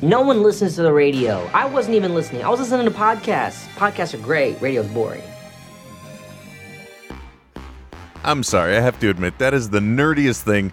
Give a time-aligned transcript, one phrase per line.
[0.00, 1.44] No one listens to the radio.
[1.52, 2.44] I wasn't even listening.
[2.44, 3.66] I was listening to podcasts.
[3.74, 4.60] Podcasts are great.
[4.60, 5.22] Radio's boring.
[8.24, 10.72] I'm sorry, I have to admit that is the nerdiest thing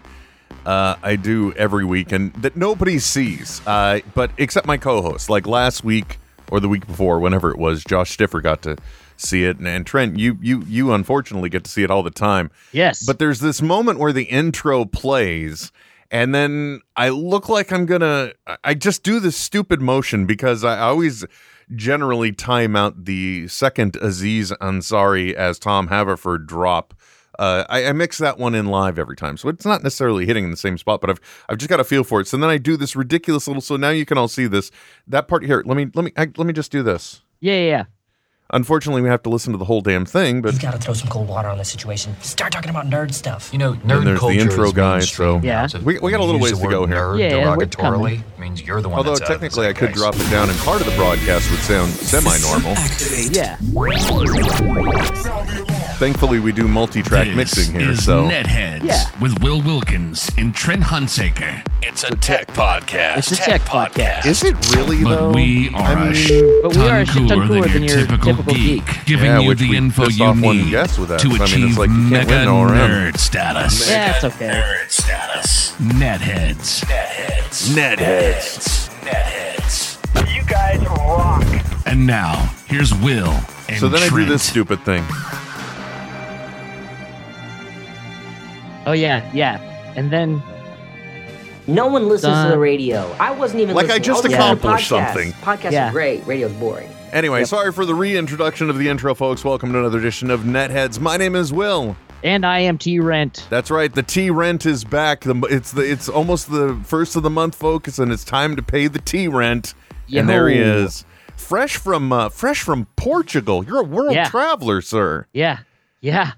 [0.66, 3.62] uh, I do every week, and that nobody sees.
[3.66, 6.20] Uh, but except my co-host, like last week
[6.52, 8.78] or the week before, whenever it was, Josh Stiffer got to
[9.18, 12.12] see it, and, and Trent, you you you unfortunately get to see it all the
[12.12, 12.52] time.
[12.74, 13.06] Yes.
[13.06, 15.72] But there's this moment where the intro plays,
[16.12, 18.34] and then I look like I'm gonna.
[18.64, 21.26] I just do this stupid motion because I always
[21.76, 26.94] generally time out the second Aziz Ansari as Tom Haverford drop.
[27.38, 30.46] Uh, I, I mix that one in live every time, so it's not necessarily hitting
[30.46, 32.28] in the same spot, but I've I've just got a feel for it.
[32.28, 33.62] So then I do this ridiculous little.
[33.62, 34.72] So now you can all see this
[35.08, 35.62] that part here.
[35.66, 37.22] Let me let me I, let me just do this.
[37.42, 37.84] yeah, yeah, yeah.
[38.52, 40.94] Unfortunately, we have to listen to the whole damn thing, but You've got to throw
[40.94, 42.16] some cold water on the situation.
[42.22, 43.50] Start talking about nerd stuff.
[43.52, 45.68] You know, And nerd there's the culture intro is guy, mainstream so- Yeah.
[45.84, 46.96] We- we got a little ways to go here.
[46.96, 48.20] Nerd Yeah, we're coming.
[48.22, 49.98] derogatorily means you're the one although that's out of the technically I could zeitgeist.
[49.98, 52.74] drop it down and part of the broadcast would sound semi-normal.
[52.78, 53.36] Activate.
[55.96, 56.00] Yeah.
[56.00, 59.06] Thankfully, we do multi-track This mixing here, is so Netheads Yeah.
[59.22, 61.66] with Will Wilkins and Trent Hunsaker.
[61.82, 63.18] It's a tech podcast.
[63.20, 64.26] It's a tech podcast.
[64.26, 65.32] is it really But though?
[65.32, 66.32] we are I a mean, sh-
[66.64, 69.56] But we are a shit ton cooler, cooler than your typical, geek, giving Yeah, you
[69.56, 71.20] the info you need guest with that.
[71.20, 72.90] to I mean, it's achieve like you can't mega win all around.
[72.90, 73.90] nerd status.
[73.90, 74.48] Yeah, it's okay.
[74.50, 75.74] Nerd status.
[75.82, 76.84] Netheads.
[76.86, 77.74] Netheads.
[77.76, 78.90] Netheads.
[79.06, 80.36] Netheads.
[80.36, 81.46] You guys rock.
[81.86, 83.34] And now, here's Will
[83.70, 85.04] and so then I do this stupid thing.
[88.86, 89.60] Oh yeah, yeah.
[89.96, 90.42] And then
[91.68, 93.12] No one listens to the radio.
[93.20, 95.08] I wasn't even Like I just was accomplished podcasts.
[95.14, 95.32] something.
[95.34, 95.90] Podcasts Yeah.
[95.90, 96.26] are great.
[96.28, 96.90] Radio's boring.
[97.12, 97.48] Anyway, Yep.
[97.48, 99.44] sorry for the reintroduction of the intro, folks.
[99.44, 101.00] Welcome to another edition of Netheads.
[101.00, 101.96] My name is Will.
[102.24, 103.46] and I am T Rent.
[103.50, 103.94] That's right.
[103.94, 105.22] The T rent is back.
[105.22, 108.62] The, it's the it's almost the first of the month, folks, and it's time to
[108.64, 109.74] pay the T rent.
[110.14, 111.04] And there he is,
[111.36, 113.64] fresh from uh, fresh from Portugal.
[113.66, 114.28] You're a world Yeah.
[114.30, 115.26] traveler, sir.
[115.34, 115.60] Yeah.
[116.02, 116.32] Yeah.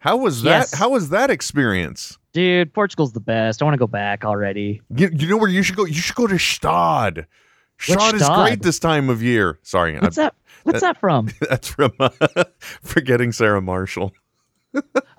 [0.00, 0.50] How was that?
[0.50, 0.74] Yes.
[0.74, 2.18] How was that experience?
[2.32, 3.60] Dude, Portugal's the best.
[3.60, 4.80] I want to go back already.
[4.94, 5.84] You, you know where you should go?
[5.84, 7.26] You should go to Stad.
[7.78, 9.58] Stad is great this time of year.
[9.62, 10.34] Sorry, What's I- that?
[10.64, 11.28] What's that from?
[11.48, 12.10] that's from uh,
[12.82, 14.12] forgetting Sarah Marshall.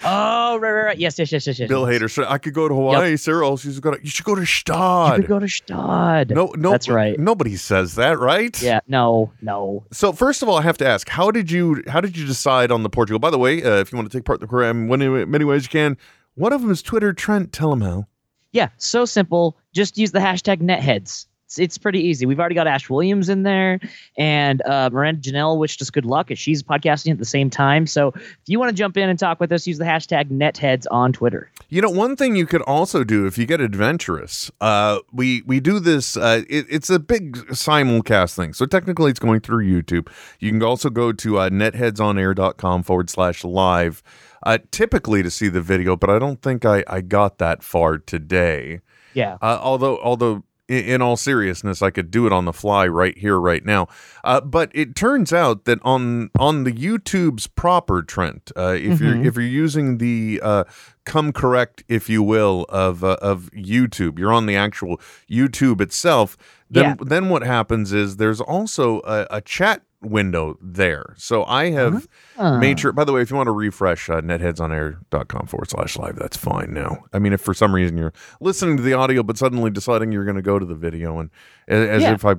[0.03, 0.97] Oh, right, right, right.
[0.97, 1.67] Yes, yes, yes, yes, yes.
[1.67, 3.17] Bill Hader said I could go to Hawaii.
[3.17, 4.03] Sarah else you should go to.
[4.03, 4.75] You should go to Stad.
[4.77, 5.15] You Stad.
[5.17, 6.29] could go to Stad.
[6.31, 7.19] no, no, That's right.
[7.19, 8.59] Nobody says that, right?
[8.61, 8.79] Yeah.
[8.87, 9.31] No.
[9.41, 9.83] No.
[9.91, 12.71] So first of all, I have to ask, how did you how did you decide
[12.71, 13.19] on the Portugal?
[13.19, 15.45] By the way, uh, if you want to take part in the program, in many
[15.45, 15.97] ways you can.
[16.35, 17.13] One of them is Twitter.
[17.13, 18.07] Trent, tell him how.
[18.53, 18.69] Yeah.
[18.77, 19.57] So simple.
[19.73, 21.27] Just use the hashtag netheads.
[21.51, 22.25] It's, it's pretty easy.
[22.25, 23.77] We've already got Ash Williams in there
[24.17, 27.87] and uh, Miranda Janelle wished us good luck as she's podcasting at the same time.
[27.87, 30.85] So if you want to jump in and talk with us, use the hashtag netheads
[30.91, 31.51] on Twitter.
[31.67, 35.59] You know, one thing you could also do if you get adventurous, uh, we we
[35.59, 36.15] do this.
[36.15, 40.07] Uh, it, it's a big simulcast thing, so technically it's going through YouTube.
[40.39, 44.01] You can also go to uh, netheadsonair.com forward slash live,
[44.43, 47.97] uh, typically to see the video, but I don't think I I got that far
[47.97, 48.79] today.
[49.13, 49.37] Yeah.
[49.41, 53.39] Uh, although, although, in all seriousness, I could do it on the fly right here,
[53.39, 53.87] right now.
[54.23, 59.15] Uh, but it turns out that on on the YouTube's proper Trent, uh, if you're
[59.25, 60.63] if you're using the uh,
[61.05, 66.37] come correct, if you will, of uh, of YouTube, you're on the actual YouTube itself.
[66.69, 66.95] Then Yeah.
[67.05, 71.13] then what happens is there's also a, a chat window there.
[71.17, 72.07] So I have
[72.39, 72.91] made sure.
[72.91, 76.73] By the way, if you want to refresh uh, netheadsonair.com forward slash live, that's fine
[76.73, 77.05] now.
[77.13, 80.25] I mean, if for some reason you're listening to the audio but suddenly deciding you're
[80.25, 81.29] going to go to the video, and
[81.67, 82.13] as Yeah.
[82.13, 82.35] if I,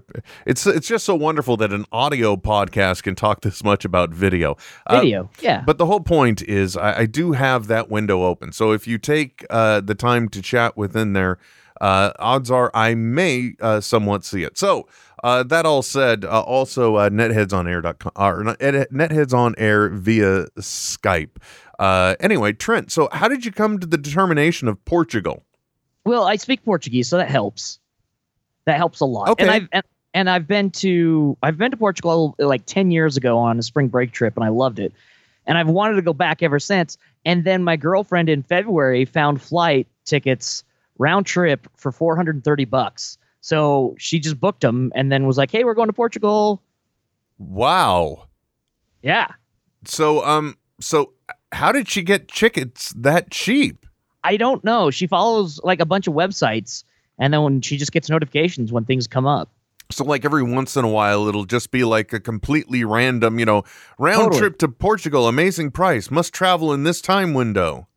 [0.46, 4.56] it's it's just so wonderful that an audio podcast can talk this much about video.
[4.86, 5.30] Uh, Video.
[5.40, 5.62] yeah.
[5.64, 8.52] but the whole point is, I, I do have that window open.
[8.52, 11.38] So if you take uh, the time to chat within there,
[11.80, 14.56] uh, odds are I may uh, somewhat see it.
[14.58, 14.86] So
[15.22, 20.46] Uh, that all said, uh, also uh, netheadsonair.com or not- ed- netheads on air via
[20.58, 21.36] Skype.
[21.78, 25.44] Uh, anyway, Trent, so how did you come to the determination of Portugal?
[26.04, 27.78] Well, I speak Portuguese, so that helps.
[28.64, 29.28] That helps a lot.
[29.30, 29.44] Okay.
[29.44, 29.84] And I've and,
[30.14, 33.88] and I've been to I've been to Portugal like ten years ago on a spring
[33.88, 34.92] break trip, and I loved it.
[35.46, 36.98] And I've wanted to go back ever since.
[37.24, 40.62] And then my girlfriend in February found flight tickets
[40.98, 43.18] round trip for four hundred and thirty bucks.
[43.42, 46.62] So she just booked them, and then was like, "Hey, we're going to Portugal."
[47.38, 48.28] Wow.
[49.02, 49.26] Yeah.
[49.84, 51.12] So, um, so
[51.50, 53.84] how did she get tickets that cheap?
[54.24, 54.90] I don't know.
[54.90, 56.84] She follows like a bunch of websites,
[57.18, 59.50] and then when she just gets notifications when things come up.
[59.90, 63.44] So, like every once in a while, it'll just be like a completely random, you
[63.44, 63.64] know,
[63.98, 64.38] round Totally.
[64.38, 67.88] trip to Portugal, amazing price, must travel in this time window.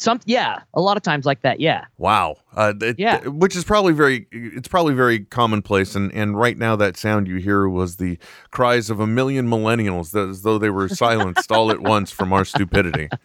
[0.00, 1.60] Some, yeah, a lot of times like that.
[1.60, 1.84] Yeah.
[1.98, 2.36] Wow.
[2.56, 3.18] Uh, it- Yeah.
[3.28, 5.94] Which is probably very, it's probably very commonplace.
[5.94, 8.18] And, and right now, that sound you hear was the
[8.50, 12.32] cries of a million millennials, that, as though they were silenced all at once from
[12.32, 13.08] our stupidity.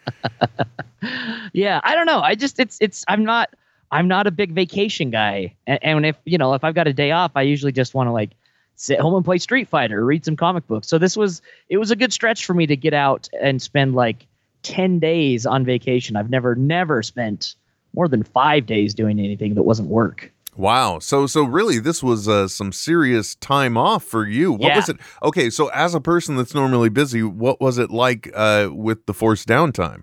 [1.52, 2.20] Yeah, I don't know.
[2.20, 3.50] I just it's it's I'm not
[3.90, 6.92] I'm not a big vacation guy, and, and if you know if I've got a
[6.92, 8.30] day off, I usually just want to like
[8.74, 10.88] sit home and play Street Fighter, or read some comic books.
[10.88, 13.94] So this was it was a good stretch for me to get out and spend
[13.94, 14.26] like
[14.66, 16.16] ten days on vacation.
[16.16, 17.54] I've never never spent
[17.94, 20.32] more than five days doing anything that wasn't work.
[20.56, 20.98] Wow.
[20.98, 24.52] So so really this was uh, some serious time off for you.
[24.52, 24.76] What Yeah.
[24.76, 24.96] was it?
[25.22, 29.14] Okay, so as a person that's normally busy, what was it like uh, with the
[29.14, 30.02] forced downtime?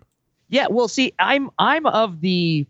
[0.50, 2.66] Yeah, well, see, I'm I'm of the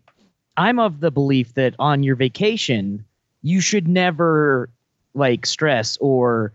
[0.56, 3.04] I'm of the belief that on your vacation
[3.42, 4.70] you should never
[5.14, 6.52] like stress or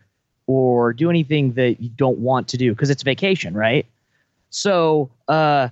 [0.48, 3.86] or do anything that you don't want to do because it's vacation, right?
[4.50, 5.70] So, uh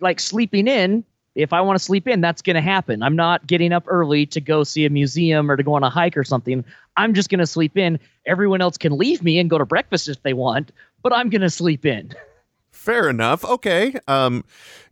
[0.00, 1.04] like sleeping in,
[1.36, 3.04] if I want to sleep in, that's going to happen.
[3.04, 5.90] I'm not getting up early to go see a museum or to go on a
[5.90, 6.64] hike or something.
[6.96, 8.00] I'm just going to sleep in.
[8.26, 10.72] Everyone else can leave me and go to breakfast if they want,
[11.02, 12.12] but I'm going to sleep in.
[12.72, 13.44] Fair enough.
[13.44, 13.94] Okay.
[14.08, 14.44] Um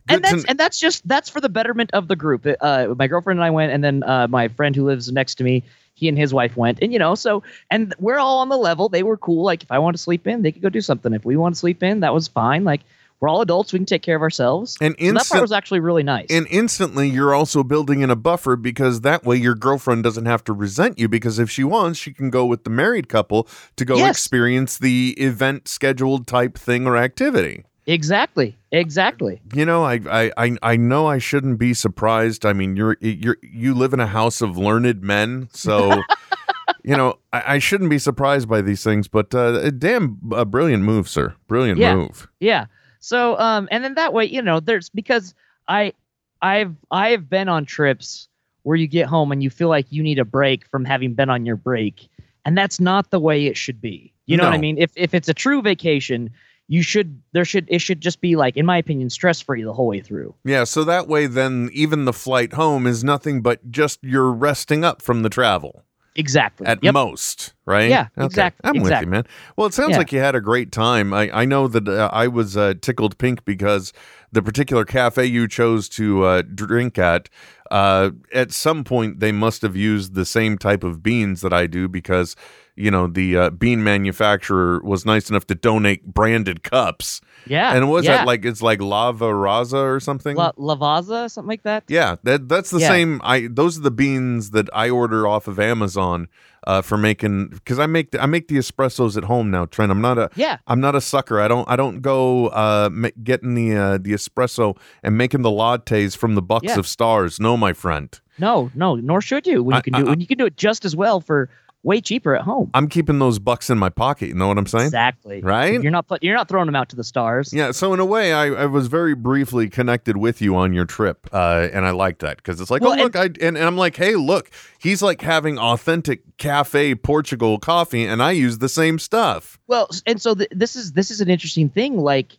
[0.07, 2.47] and that's to- and that's just that's for the betterment of the group.
[2.61, 5.43] Uh, my girlfriend and I went, and then uh, my friend who lives next to
[5.43, 8.57] me, he and his wife went, and you know, so and we're all on the
[8.57, 8.89] level.
[8.89, 9.43] They were cool.
[9.43, 11.13] Like if I want to sleep in, they could go do something.
[11.13, 12.63] If we want to sleep in, that was fine.
[12.63, 12.81] Like
[13.21, 14.77] we're all adults, we can take care of ourselves.
[14.79, 16.27] And So that part was actually really nice.
[16.29, 20.43] and instantly you're also building in a buffer because that way your girlfriend doesn't have
[20.45, 23.83] to resent you because if she wants she can go with the married couple to
[23.85, 24.11] go Yes.
[24.11, 27.65] experience the event scheduled type thing or activity.
[27.87, 29.41] exactly, exactly.
[29.53, 32.45] You know, I, I, I, I know I shouldn't be surprised.
[32.45, 36.03] I mean, you're, you're, you live in a house of learned men, so
[36.83, 39.07] you know I, I shouldn't be surprised by these things.
[39.07, 41.35] But uh, damn, a brilliant move, sir.
[41.47, 41.95] Brilliant Yeah.
[41.95, 42.27] move.
[42.39, 42.65] Yeah.
[42.99, 45.33] So um and then that way, you know, there's because
[45.67, 45.93] I
[46.41, 48.27] I've I've been on trips
[48.63, 51.29] where you get home and you feel like you need a break from having been
[51.29, 52.09] on your break.
[52.45, 54.13] And that's not the way it should be.
[54.25, 54.77] You know what I mean?
[54.77, 56.29] If if it's a true vacation,
[56.67, 59.73] you should there should it should just be like in my opinion stress free the
[59.73, 60.35] whole way through.
[60.45, 64.85] Yeah, so that way, then even the flight home is nothing but just you're resting
[64.85, 65.83] up from the travel.
[66.15, 66.65] Exactly.
[66.67, 66.93] at Yep.
[66.93, 67.89] most, right?
[67.89, 68.25] Yeah, Okay.
[68.25, 69.23] exact- I'm with you, man.
[69.55, 69.97] Well, it sounds Yeah.
[69.99, 71.13] like you had a great time.
[71.13, 73.93] I, I know that uh, I was uh, tickled pink because
[74.31, 77.29] the particular cafe you chose to uh, drink at,
[77.71, 81.67] uh, at some point they must have used the same type of beans that I
[81.67, 82.35] do because,
[82.75, 87.21] you know, the uh, bean manufacturer was nice enough to donate branded cups.
[87.49, 87.73] Yeah.
[87.75, 88.17] and was yeah.
[88.17, 90.35] that like it's like lava raza or something?
[90.37, 91.83] La- Lavazza, something like that?
[91.87, 92.87] Yeah, that that's the Yeah.
[92.89, 93.21] same.
[93.23, 96.27] I those are the beans that I order off of Amazon
[96.67, 99.65] uh, for making because I make the, I make the espressos at home now.
[99.65, 100.57] Trent, I'm not a Yeah.
[100.67, 101.39] I'm not a sucker.
[101.39, 105.49] I don't I don't go uh, ma- getting the uh, the espresso and making the
[105.49, 106.79] lattes from the bucks Yeah.
[106.79, 107.39] of stars.
[107.39, 110.19] No, my friend, No, no, nor should you when I- you can do I- when
[110.21, 111.49] you can do it just as well for
[111.83, 112.69] way cheaper at home.
[112.73, 114.27] I'm keeping those bucks in my pocket.
[114.27, 114.85] You know what I'm saying?
[114.85, 115.41] Exactly.
[115.41, 115.81] Right?
[115.81, 117.53] You're not you're not throwing them out to the stars.
[117.53, 120.85] Yeah, so in a way, I, I was very briefly connected with you on your
[120.85, 123.59] trip, uh, and I like that because it's like, Well, oh look, I and, and
[123.59, 128.69] I'm like, hey, look, he's like having authentic cafe Portugal coffee, and I use the
[128.69, 129.59] same stuff.
[129.67, 131.97] Well, and so th- this is this is an interesting thing.
[131.97, 132.37] Like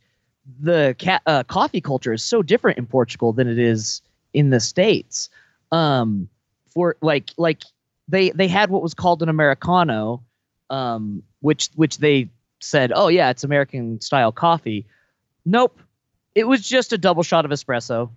[0.61, 4.03] the ca- uh, coffee culture is so different in Portugal than it is
[4.35, 5.31] in the states.
[5.73, 6.29] Um,
[6.73, 7.63] for like like
[8.11, 10.23] they they had what was called an americano,
[10.69, 14.87] um, which which they said, oh yeah, it's American style coffee.
[15.45, 15.81] Nope,
[16.35, 18.11] it was just a double shot of espresso.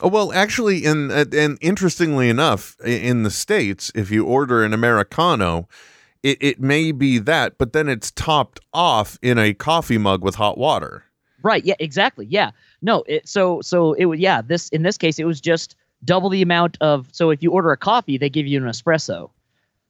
[0.00, 4.72] Oh well, actually, in uh, and interestingly enough, in the states, if you order an
[4.72, 5.68] americano,
[6.22, 10.36] it, it may be that, but then it's topped off in a coffee mug with
[10.36, 11.04] hot water.
[11.42, 11.64] Right.
[11.64, 11.74] Yeah.
[11.78, 12.26] Exactly.
[12.26, 12.52] Yeah.
[12.82, 13.02] No.
[13.06, 14.42] It, so so it was yeah.
[14.42, 17.08] This in this case it was just double the amount of.
[17.12, 19.30] So if you order a coffee, they give you an espresso.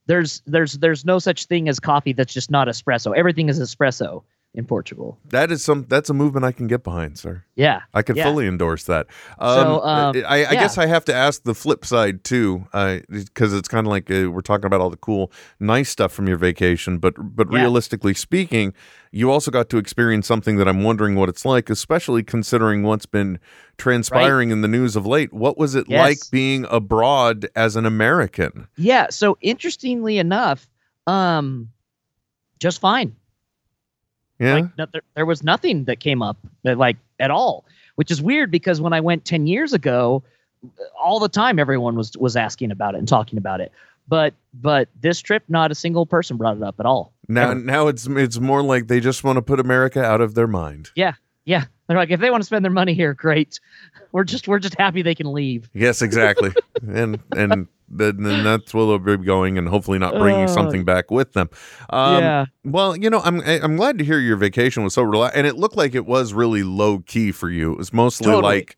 [0.06, 3.16] there's there's there's no such thing as coffee that's just not espresso.
[3.16, 4.22] Everything is espresso
[4.54, 5.18] in Portugal.
[5.30, 5.86] That is some.
[5.88, 7.42] That's a movement I can get behind, sir.
[7.56, 7.80] Yeah.
[7.94, 8.24] I can Yeah.
[8.24, 9.06] fully endorse that.
[9.38, 10.54] Um, So, um, I, I yeah.
[10.54, 12.66] guess I have to ask the flip side too,
[13.08, 16.28] because it's kind of like uh, we're talking about all the cool, nice stuff from
[16.28, 17.60] your vacation, but but Yeah.
[17.60, 18.74] realistically speaking,
[19.10, 23.06] you also got to experience something that I'm wondering what it's like, especially considering what's
[23.06, 23.38] been
[23.78, 25.32] transpiring in the news of late.
[25.32, 25.98] What was it Yes.
[26.00, 28.68] like being abroad as an American?
[28.76, 29.06] Yeah.
[29.08, 30.68] So interestingly enough,
[31.06, 31.70] um,
[32.60, 33.16] just fine.
[34.42, 38.10] Yeah, Like no, there, there was nothing that came up that, like at all, which
[38.10, 40.22] is weird because when I went ten years ago,
[41.02, 43.72] all the time everyone was was asking about it and talking about it.
[44.08, 47.12] But but this trip, not a single person brought it up at all.
[47.28, 47.60] now Ever.
[47.60, 50.90] now it's it's more like they just want to put America out of their mind.
[50.96, 51.64] Yeah, yeah.
[51.86, 53.60] They're like, if they want to spend their money here, great.
[54.12, 55.70] We're just we're just happy they can leave.
[55.72, 56.52] Yes, exactly.
[56.86, 61.10] and and then, then that's where they'll be going, and hopefully not bringing something back
[61.10, 61.48] with them.
[61.90, 62.44] Um, yeah.
[62.64, 65.56] Well, you know, I'm I'm glad to hear your vacation was so relaxed, and it
[65.56, 67.72] looked like it was really low key for you.
[67.72, 68.42] It was mostly Totally.
[68.42, 68.76] like.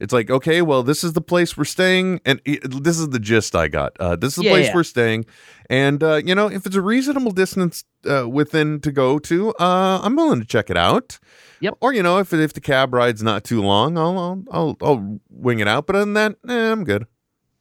[0.00, 3.20] It's like okay, well, this is the place we're staying, and i- this is the
[3.20, 3.92] gist I got.
[4.00, 4.74] Uh, this is the Yeah, place yeah.
[4.74, 5.26] we're staying,
[5.70, 10.00] and uh, you know, if it's a reasonable distance uh, within to go to, uh,
[10.02, 11.20] I'm willing to check it out.
[11.60, 11.74] Yep.
[11.80, 15.20] Or you know, if if the cab ride's not too long, I'll I'll I'll, I'll
[15.30, 15.86] wing it out.
[15.86, 17.06] But other than that, eh, I'm good.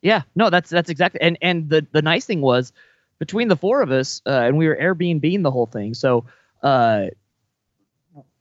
[0.02, 1.22] Yeah, no, that's that's exactly.
[1.22, 2.74] And and the the nice thing was,
[3.20, 5.94] between the four of us, uh, and we were Airbnb the whole thing.
[5.94, 6.26] So,
[6.64, 7.08] uh,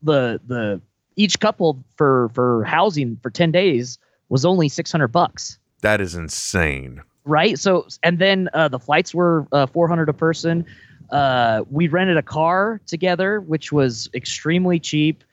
[0.02, 0.80] the the
[1.16, 3.98] each couple for for housing for ten days
[4.28, 7.02] was only six hundred bucks, That is insane.
[7.24, 7.58] right?
[7.58, 10.64] So and then uh, the flights were uh, four hundred a person.
[11.10, 15.24] Uh, we rented a car together, which was extremely cheap.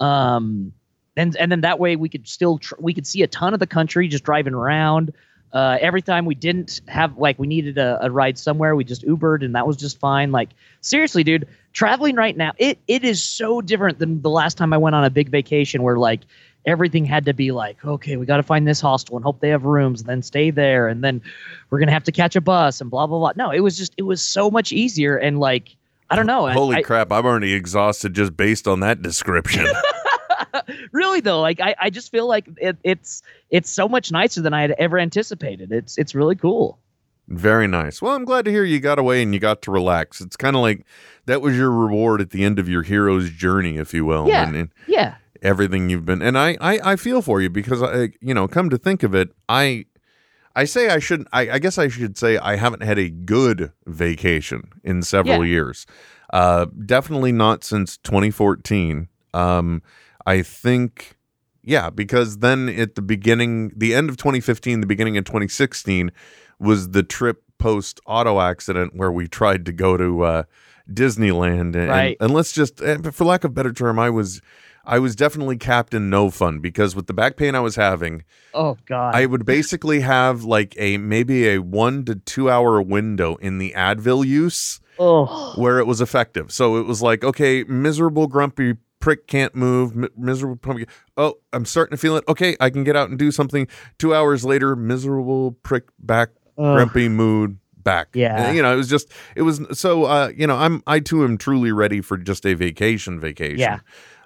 [0.00, 0.72] Um,
[1.16, 3.60] and and then that way we could still tr- we could see a ton of
[3.60, 5.12] the country just driving around.
[5.56, 9.06] Uh, every time we didn't have like we needed a, a ride somewhere, we just
[9.06, 10.30] Ubered and that was just fine.
[10.30, 10.50] Like
[10.82, 14.76] seriously, dude, traveling right now it it is so different than the last time I
[14.76, 16.20] went on a big vacation where like
[16.66, 19.48] everything had to be like okay, we got to find this hostel and hope they
[19.48, 21.22] have rooms and then stay there and then
[21.70, 23.32] we're gonna have to catch a bus and blah blah blah.
[23.34, 25.74] No, it was just it was so much easier and like
[26.10, 26.48] I don't know.
[26.48, 27.10] Holy I- crap!
[27.10, 29.64] I'm already exhausted just based on that description.
[30.92, 34.54] really though like I, I just feel like it, it's it's so much nicer than
[34.54, 36.78] i had ever anticipated it's it's really cool
[37.28, 38.00] Very nice.
[38.00, 40.20] Well, I'm glad to hear you got away and you got to relax.
[40.20, 40.86] It's kind of like
[41.26, 44.28] that was your reward at the end of your hero's journey, if you will.
[44.28, 44.46] Yeah.
[44.46, 46.22] And, and yeah everything you've been.
[46.22, 49.12] And I, I, I feel for you because I, you know, come to think of
[49.14, 49.86] it, I,
[50.54, 51.28] I say I shouldn't.
[51.32, 55.50] I, I guess I should say I haven't had a good vacation in several Yeah.
[55.50, 55.84] years.
[56.32, 59.08] Uh, definitely not since 2014.
[59.34, 59.82] Um,
[60.26, 61.16] I think,
[61.62, 66.10] yeah, because then at the beginning, the end of 2015, the beginning of 2016
[66.58, 70.42] was the trip post auto accident where we tried to go to uh,
[70.90, 71.74] Disneyland.
[71.76, 72.16] And, Right.
[72.20, 74.40] and let's just, and for lack of a better term, I was.
[74.88, 78.22] I was definitely Captain No Fun because with the back pain I was having,
[78.54, 83.34] oh god I would basically have like a maybe a one to two hour window
[83.36, 86.52] in the Advil use oh where it was effective.
[86.52, 90.86] So it was like, okay, miserable, grumpy prick can't move, mi- miserable pumpkin.
[91.16, 92.24] Oh, I'm starting to feel it.
[92.28, 93.68] Okay, I can get out and do something.
[93.98, 96.74] Two hours later, miserable prick back, Ugh.
[96.76, 98.08] grumpy mood back.
[98.14, 98.48] Yeah.
[98.48, 100.04] And, you know, it was just it was so.
[100.04, 103.20] uh You know, I'm I too am truly ready for just a vacation.
[103.20, 103.58] Vacation.
[103.58, 103.78] yeah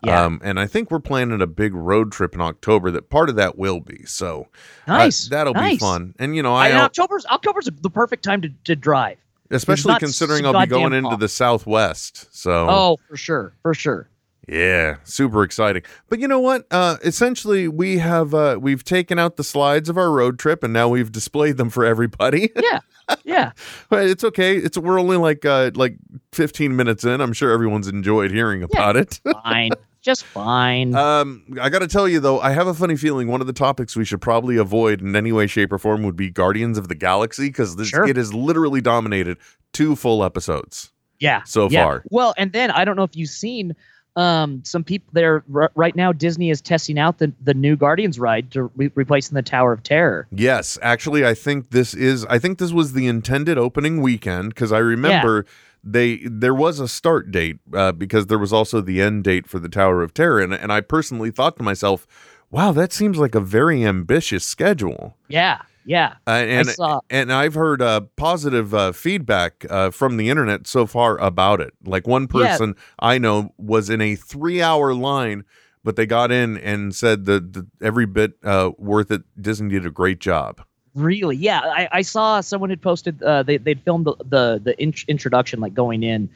[0.03, 2.91] yeah Um, and I think we're planning a big road trip in October.
[2.91, 4.49] That part of that will be so.
[4.87, 6.15] uh, nice that'll be fun.
[6.19, 9.19] And you know, I, I, and october's october's the perfect time to, to drive
[9.53, 12.29] especially considering I'll be going into the Southwest.
[12.35, 14.09] So oh for sure for sure
[14.51, 15.83] yeah, super exciting.
[16.09, 16.67] But you know what?
[16.71, 20.73] Uh, essentially, we have uh, we've taken out the slides of our road trip, and
[20.73, 22.51] now we've displayed them for everybody.
[22.63, 22.81] yeah
[23.25, 23.51] yeah
[23.89, 24.57] but it's okay.
[24.57, 25.97] It's we're only like uh, like
[26.33, 27.21] 15 minutes in.
[27.21, 29.21] I'm sure everyone's enjoyed hearing about it.
[29.45, 29.71] fine
[30.03, 33.41] just fine Um, I got to tell you though, I have a funny feeling one
[33.41, 36.31] of the topics we should probably avoid in any way, shape, or form would be
[36.31, 38.07] Guardians of the Galaxy because this Sure.
[38.07, 39.39] it has literally dominated
[39.73, 40.91] two full episodes.
[41.19, 41.85] yeah so yeah.
[41.85, 42.03] far.
[42.11, 43.75] well and then i don't know if you've seen
[44.17, 48.19] um some people there r- right now disney is testing out the the new guardians
[48.19, 52.25] ride to re- replacing the tower of terror Yes, actually, I think this is.
[52.27, 55.45] I think this was the intended opening weekend because I remember
[55.83, 59.59] they there was a start date uh, because there was also the end date for
[59.59, 62.07] the Tower of Terror, and and I personally thought to myself,
[62.51, 67.55] "Wow, that seems like a very ambitious schedule." yeah yeah Uh, and saw- and I've
[67.55, 71.73] heard uh, positive uh, feedback uh, from the internet so far about it.
[71.85, 72.49] Like one Yeah.
[72.53, 75.45] person I know was in a three-hour line,
[75.85, 79.23] but they got in and said that every bit uh, worth it.
[79.41, 80.61] Disney did a great job.
[80.95, 81.37] Really?
[81.37, 85.05] Yeah, I, I saw someone had posted uh, they they'd filmed the the, the int-
[85.09, 86.29] introduction like going in,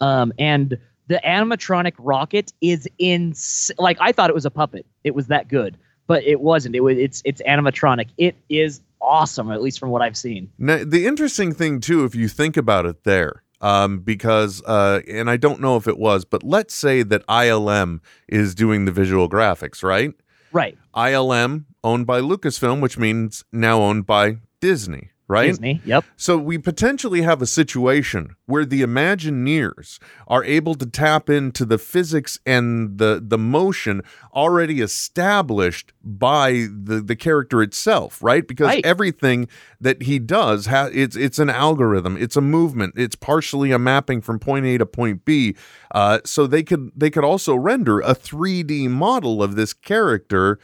[0.00, 0.76] um, and
[1.08, 3.34] the animatronic rocket is in
[3.78, 4.84] like I thought it was a puppet.
[5.02, 6.76] It was that good, but it wasn't.
[6.76, 8.08] It was it's it's animatronic.
[8.18, 10.50] It is awesome, at least from what I've seen.
[10.58, 13.42] Now, the interesting thing too, if you think about it, there.
[13.60, 18.00] Um, because, uh, and I don't know if it was, but let's say that ILM
[18.28, 20.12] is doing the visual graphics, right?
[20.50, 20.76] Right.
[20.96, 25.48] ILM owned by Lucasfilm, which means now owned by Disney, right?
[25.48, 25.80] Disney.
[25.84, 26.04] Yep.
[26.16, 29.98] So we potentially have a situation where the Imagineers
[30.28, 34.02] are able to tap into the physics and the the motion
[34.34, 38.46] already established by the the character itself, right?
[38.46, 38.86] Because Right.
[38.86, 39.48] everything
[39.80, 44.20] that he does ha- it's it's an algorithm, it's a movement, it's partially a mapping
[44.20, 45.56] from point A to point B.
[45.94, 50.58] Uh, so they could they could also render a 3D model of this character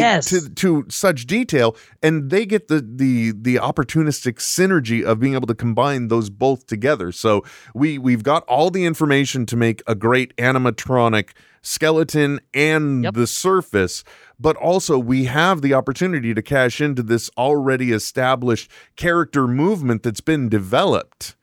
[0.00, 0.30] Yes.
[0.30, 5.46] to to such detail and they get the the the opportunistic synergy of being able
[5.46, 7.42] to combine those both together so
[7.74, 11.30] we we've got all the information to make a great animatronic
[11.62, 13.14] skeleton and Yep.
[13.14, 14.04] the surface
[14.38, 20.20] but also we have the opportunity to cash into this already established character movement that's
[20.20, 21.36] been developed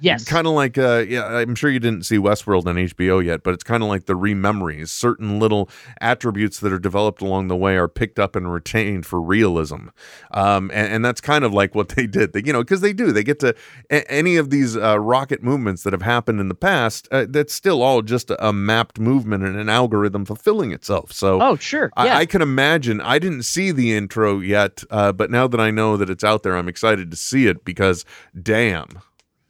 [0.00, 0.24] Yes.
[0.24, 3.54] kind of like uh yeah i'm sure you didn't see westworld on hbo yet but
[3.54, 5.68] it's kind of like the rememories certain little
[6.00, 9.88] attributes that are developed along the way are picked up and retained for realism
[10.32, 12.92] um and, and that's kind of like what they did they, you know because they
[12.92, 13.54] do they get to
[13.90, 17.54] a- any of these uh, rocket movements that have happened in the past uh, that's
[17.54, 21.90] still all just a, a mapped movement and an algorithm fulfilling itself so oh, sure.
[21.96, 22.16] Yeah.
[22.16, 23.00] I, I can imagine.
[23.00, 26.42] I didn't see the intro yet, uh, but now that I know that it's out
[26.42, 28.04] there, I'm excited to see it because,
[28.40, 28.88] damn,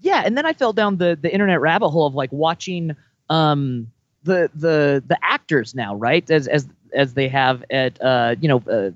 [0.01, 2.95] yeah and then i fell down the the internet rabbit hole of like watching
[3.31, 3.91] um
[4.25, 8.63] the the the actors now right as as as they have at uh you know
[8.71, 8.91] uh,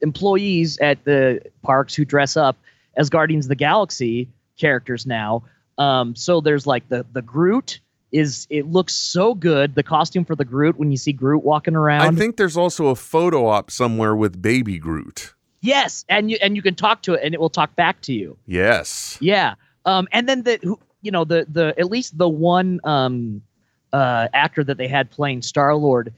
[0.00, 2.56] employees at the parks who dress up
[2.96, 5.42] as guardians of the galaxy characters now
[5.78, 7.80] um so there's like the the groot
[8.12, 11.74] is it looks so good the costume for the groot when you see groot walking
[11.74, 12.02] around.
[12.02, 15.34] I think there's also a photo op somewhere with Baby Groot.
[15.60, 18.12] yes and you and you can talk to it and it will talk back to
[18.12, 19.18] you Yes.
[19.20, 19.54] Yeah.
[19.84, 23.42] Um, and then the you know the the at least the one um
[23.92, 26.12] uh actor that they had playing Star Lord.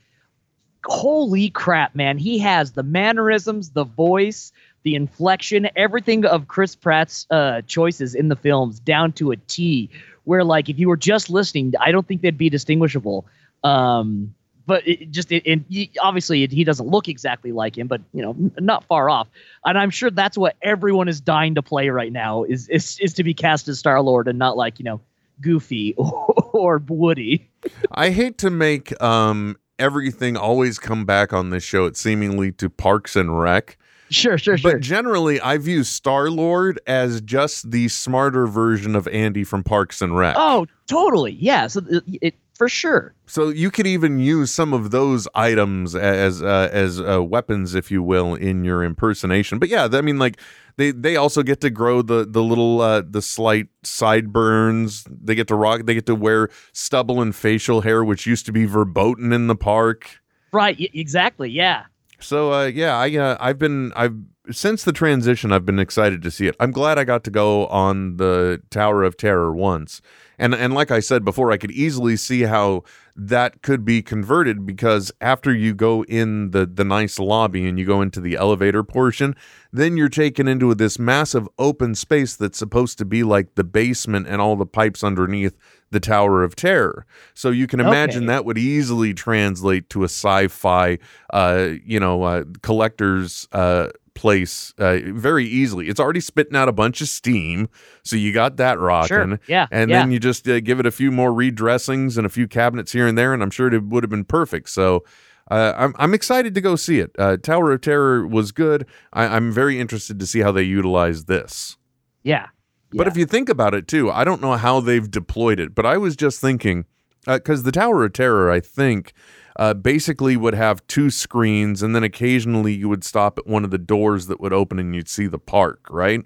[0.84, 2.16] Holy crap, man!
[2.18, 4.52] He has the mannerisms, the voice,
[4.84, 9.90] the inflection, everything of Chris Pratt's uh choices in the films down to a T.
[10.24, 13.26] Where like if you were just listening, I don't think they'd be distinguishable.
[13.64, 14.34] Um,
[14.66, 18.00] but it just it, it, he- obviously it, he doesn't look exactly like him, but
[18.12, 19.28] you know, not far off.
[19.64, 23.14] And I'm sure that's what everyone is dying to play right now is is is
[23.14, 25.00] to be cast as Star Lord and not like you know,
[25.40, 27.48] Goofy or, or Woody.
[27.92, 31.84] I hate to make um everything always come back on this show.
[31.86, 33.76] It's seemingly to Parks and Rec.
[34.08, 34.72] Sure, sure, sure.
[34.72, 40.00] But generally, I view Star Lord as just the smarter version of Andy from Parks
[40.00, 40.36] and Rec.
[40.38, 41.32] oh, totally.
[41.32, 41.66] Yeah.
[41.66, 43.14] So it, it for sure.
[43.26, 47.90] So you could even use some of those items as uh, as uh, weapons, if
[47.90, 49.58] you will, in your impersonation.
[49.58, 50.40] But yeah, I mean, like
[50.76, 55.04] they they also get to grow the the little uh, the slight sideburns.
[55.10, 55.82] They get to rock.
[55.84, 59.56] They get to wear stubble and facial hair, which used to be verboten in the
[59.56, 60.20] park.
[60.52, 60.76] Right.
[60.78, 61.50] y- exactly.
[61.50, 61.84] Yeah.
[62.18, 64.16] So uh, yeah, I uh, I've been I've
[64.50, 66.56] since the transition I've been excited to see it.
[66.60, 70.00] I'm glad I got to go on the Tower of Terror once.
[70.38, 74.66] And and like I said before, I could easily see how that could be converted
[74.66, 78.82] because after you go in the the nice lobby and you go into the elevator
[78.82, 79.34] portion,
[79.72, 84.26] then you're taken into this massive open space that's supposed to be like the basement
[84.28, 85.56] and all the pipes underneath
[85.90, 87.06] the Tower of Terror.
[87.32, 88.26] So you can imagine Okay.
[88.26, 90.98] that would easily translate to a sci-fi,
[91.32, 95.88] uh, you know, uh, collector's uh, place uh, very easily.
[95.88, 97.68] It's already spitting out a bunch of steam,
[98.02, 99.08] so you got that rocking.
[99.08, 99.40] Sure.
[99.46, 99.68] Yeah.
[99.70, 100.00] And yeah.
[100.00, 103.06] then you just uh, give it a few more redressings and a few cabinets here
[103.06, 104.70] and there, and I'm sure it would have been perfect.
[104.70, 105.04] So.
[105.48, 107.14] Uh, I'm I'm excited to go see it.
[107.16, 108.84] Uh, Tower of Terror was good.
[109.12, 111.76] I, I'm very interested to see how they utilize this.
[112.24, 112.48] yeah.
[112.90, 115.86] But if you think about it too, I don't know how they've deployed it, but
[115.86, 116.84] I was just thinking
[117.26, 119.12] because the Tower of Terror, I think,
[119.58, 123.70] uh, basically would have two screens, and then occasionally you would stop at one of
[123.70, 126.20] the doors that would open, and you'd see the park, right?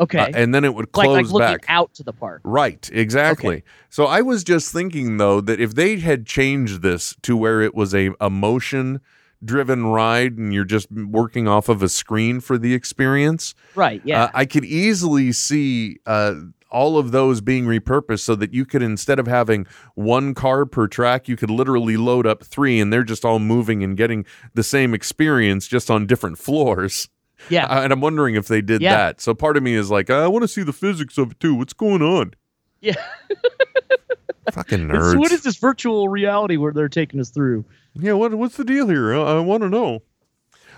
[0.00, 0.18] Okay.
[0.18, 1.64] Uh, and then it would like close like looking back.
[1.68, 2.40] out to the park.
[2.44, 3.62] Right, exactly.
[3.90, 7.74] So I was just thinking though that if they had changed this to where it
[7.74, 9.00] was a, a motion
[9.44, 14.00] driven ride and you're just working off of a screen for the experience, Right.
[14.04, 14.24] Yeah.
[14.24, 16.34] uh, I could easily see uh,
[16.74, 20.86] all of those being repurposed so that you could, instead of having one car per
[20.88, 24.62] track, you could literally load up three and they're just all moving and getting the
[24.64, 27.08] same experience just on different floors.
[27.48, 27.66] Yeah.
[27.66, 28.96] Uh, and I'm wondering if they did Yeah.
[28.96, 29.20] that.
[29.20, 31.54] So part of me is like, I want to see the physics of it too.
[31.54, 32.34] What's going on?
[32.80, 32.94] Yeah.
[34.52, 37.64] Fucking It's- what is this virtual reality where they're taking us through?
[37.94, 39.14] Yeah, what what's the deal here?
[39.14, 40.02] I, I want to know.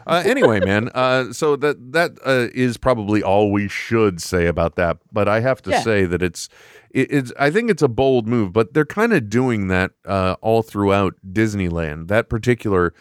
[0.06, 0.88] Uh, anyway, man.
[0.94, 4.98] Uh, so that that uh, is probably all we should say about that.
[5.12, 5.80] But I have to Yeah.
[5.82, 6.48] say that it's
[6.90, 7.32] it, it's.
[7.38, 11.14] I think it's a bold move, but they're kind of doing that uh, all throughout
[11.32, 12.08] Disneyland.
[12.08, 12.94] That particular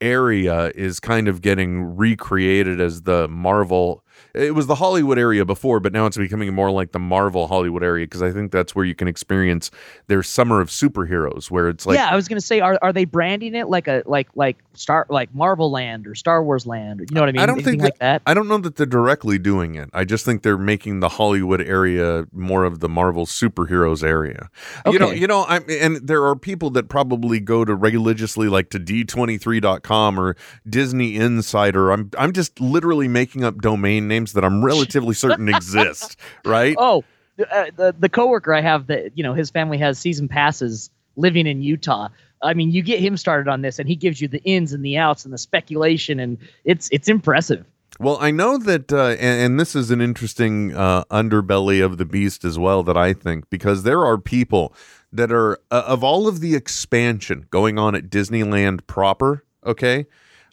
[0.00, 4.01] area is kind of getting recreated as the Marvel.
[4.34, 7.82] It was the Hollywood area before, but now it's becoming more like the Marvel Hollywood
[7.82, 9.70] area because I think that's where you can experience
[10.06, 13.04] their summer of superheroes, where it's like yeah, I was gonna say, are are they
[13.04, 17.04] branding it like a like like Star like Marvel Land or Star Wars Land or
[17.04, 17.42] you know what I mean?
[17.42, 18.22] I don't Anything think like that.
[18.26, 19.90] I don't know that they're directly doing it.
[19.92, 24.50] I just think they're making the Hollywood area more of the Marvel superheroes area.
[24.86, 28.70] You know, you know, I and there are people that probably go to religiously like
[28.70, 30.36] to d23.com or
[30.68, 31.90] Disney Insider.
[31.90, 36.76] I'm I'm just literally making up domain names that I'm relatively certain exist, right?
[36.78, 37.04] Oh,
[37.50, 41.46] uh, the the coworker I have that you know his family has season passes living
[41.46, 42.08] in Utah.
[42.42, 44.84] I mean, you get him started on this, and he gives you the ins and
[44.84, 47.64] the outs and the speculation, and it's it's impressive.
[48.00, 52.04] Well, I know that, uh, and, and this is an interesting uh, underbelly of the
[52.04, 54.74] beast as well, that I think, because there are people
[55.12, 60.06] that are, uh, of all of the expansion going on at Disneyland proper, okay?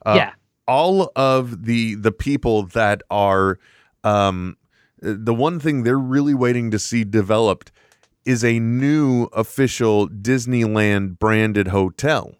[0.05, 0.33] Uh, yeah,
[0.69, 3.57] All of the the people that are,
[4.03, 4.55] um,
[5.01, 7.71] the one thing they're really waiting to see developed
[8.25, 12.35] is a new official Disneyland branded hotel.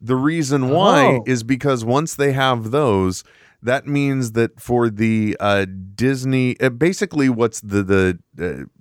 [0.00, 1.24] The reason why Oh.
[1.26, 3.24] is because once they have those,
[3.62, 8.18] that means that for the uh, Disney, uh, basically, what's the the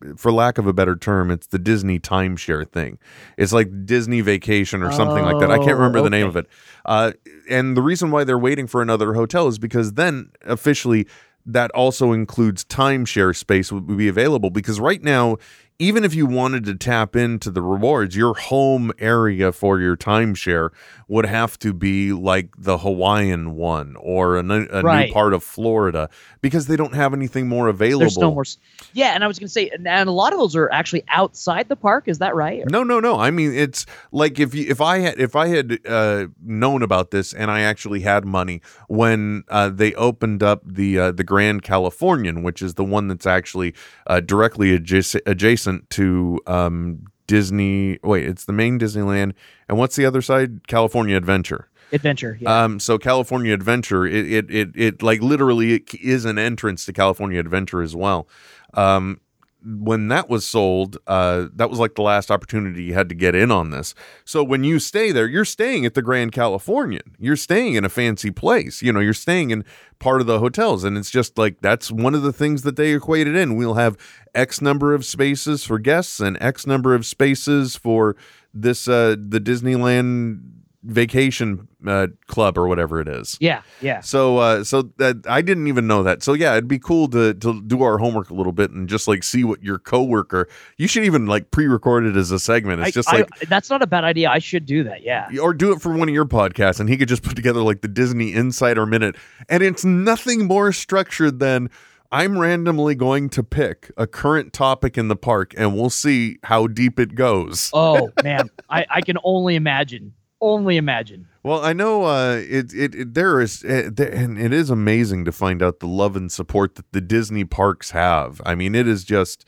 [0.09, 2.97] uh, for lack of a better term, it's the Disney timeshare thing.
[3.37, 5.51] It's like Disney Vacation or something like that.
[5.51, 6.47] I can't Oh, remember the name of it.
[6.85, 7.11] Uh,
[7.49, 11.07] and the reason why they're waiting for another hotel is because then officially
[11.45, 15.37] that also includes timeshare space would be available because right now
[15.79, 20.69] even if you wanted to tap into the rewards your home area for your timeshare
[21.11, 25.07] would have to be like the Hawaiian one or a, new- a Right.
[25.07, 26.09] new part of Florida
[26.41, 28.45] because they don't have anything more available there's no more.
[28.93, 31.67] Yeah, and I was gonna say, and, and a lot of those are actually outside
[31.67, 32.07] the park.
[32.07, 32.61] Is that right?
[32.61, 33.19] Or- No, no, no.
[33.19, 37.11] I mean, it's like if you, if I had if I had uh, known about
[37.11, 41.61] this and I actually had money when uh, they opened up the uh, the Grand
[41.61, 43.73] Californian, which is the one that's actually
[44.07, 47.97] uh, directly adjacent, adjacent to um, Disney.
[48.03, 49.31] Wait, it's the main Disneyland,
[49.69, 50.67] and what's the other side?
[50.67, 51.69] California Adventure.
[51.93, 52.37] Adventure.
[52.41, 52.63] Yeah.
[52.63, 56.93] Um, so California Adventure, it, it it it like literally it is an entrance to
[56.93, 58.27] California Adventure as well.
[58.73, 59.21] Um,
[59.63, 63.35] when that was sold, uh, that was like the last opportunity you had to get
[63.35, 63.93] in on this.
[64.25, 67.15] So when you stay there, you're staying at the Grand Californian.
[67.19, 68.81] You're staying in a fancy place.
[68.81, 69.63] You know, you're staying in
[69.99, 72.93] part of the hotels, and it's just like that's one of the things that they
[72.93, 73.55] equated in.
[73.55, 73.97] We'll have
[74.33, 78.15] X number of spaces for guests and X number of spaces for
[78.53, 83.37] this uh, the Disneyland vacation uh, club or whatever it is.
[83.39, 83.61] yeah.
[83.81, 84.01] Yeah.
[84.01, 86.23] So, uh, so that I didn't even know that.
[86.23, 89.07] So yeah, it'd be cool to to do our homework a little bit and just
[89.07, 90.47] like see what your coworker.
[90.77, 92.81] You should even like pre-record it as a segment.
[92.81, 93.29] It's I- just I- like.
[93.47, 94.29] that's not a bad idea.
[94.29, 95.03] I should do that.
[95.03, 95.29] Yeah.
[95.41, 97.81] or do it for one of your podcasts, and he could just put together like
[97.81, 99.15] the Disney Insider Minute,
[99.49, 101.69] and it's nothing more structured than
[102.11, 106.67] I'm randomly going to pick a current topic in the park, and we'll see how
[106.67, 107.69] deep it goes.
[107.73, 110.13] Oh man, I I can only imagine.
[110.41, 111.27] Only imagine.
[111.43, 115.25] Well, I know uh, it, it, it there is uh, there, and it is amazing
[115.25, 118.41] to find out the love and support that the Disney parks have.
[118.45, 119.45] I mean, it is just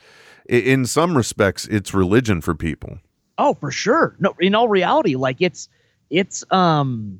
[0.47, 2.99] in some respects it's religion for people.
[3.37, 4.15] Oh, for sure.
[4.19, 5.67] No, in all reality, like it's
[6.09, 7.19] it's um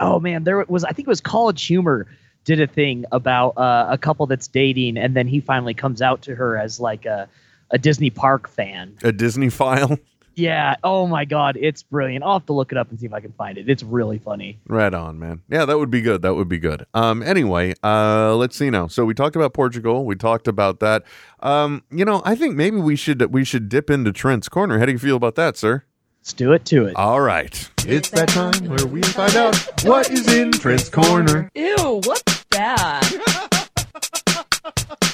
[0.00, 2.06] oh man, there was I think it was College Humor
[2.44, 6.22] did a thing about uh, a couple that's dating and then he finally comes out
[6.22, 7.28] to her as like a
[7.70, 8.96] a Disney park fan.
[9.02, 9.98] A Disneyphile,
[10.36, 10.76] Yeah.
[10.82, 12.24] Oh my god, it's brilliant.
[12.24, 13.68] I'll have to look it up and see if I can find it.
[13.68, 14.58] It's really funny.
[14.68, 15.42] right on, man.
[15.48, 16.22] Yeah, that would be good.
[16.22, 16.86] That would be good.
[16.94, 18.86] Um, anyway, uh, let's see now.
[18.86, 20.04] So we talked about Portugal.
[20.04, 21.04] We talked about that.
[21.40, 24.78] Um, you know, I think maybe we should we should dip into Trent's corner.
[24.78, 25.84] How do you feel about that, sir?
[26.20, 26.96] Let's do it to it.
[26.96, 31.50] All right, it's that time where we find out what is in Trent's corner.
[31.54, 33.60] Ew, what's that?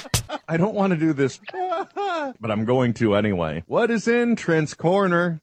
[0.51, 3.63] I don't want to do this, but I'm going to anyway.
[3.67, 5.39] What is in Trent's corner?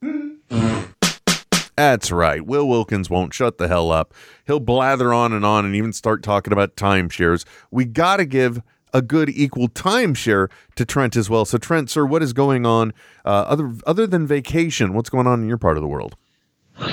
[1.76, 2.44] That's right.
[2.44, 4.12] Will Wilkins won't shut the hell up.
[4.46, 7.46] He'll blather on and on and even start talking about timeshares.
[7.70, 8.60] We got to give
[8.92, 11.46] a good equal timeshare to Trent as well.
[11.46, 12.92] So, Trent, sir, what is going on
[13.24, 14.92] uh, other other than vacation?
[14.92, 16.16] What's going on in your part of the world?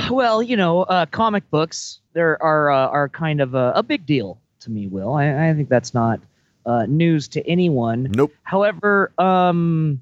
[0.10, 4.06] Well, you know, uh, comic books there are uh, are kind of a, a big
[4.06, 5.15] deal to me, Will.
[5.15, 6.21] I, I think that's not
[6.65, 8.12] uh, news to anyone.
[8.15, 8.34] Nope.
[8.43, 10.01] However, um,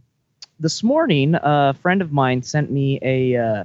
[0.60, 3.63] this morning, a friend of mine sent me a, uh,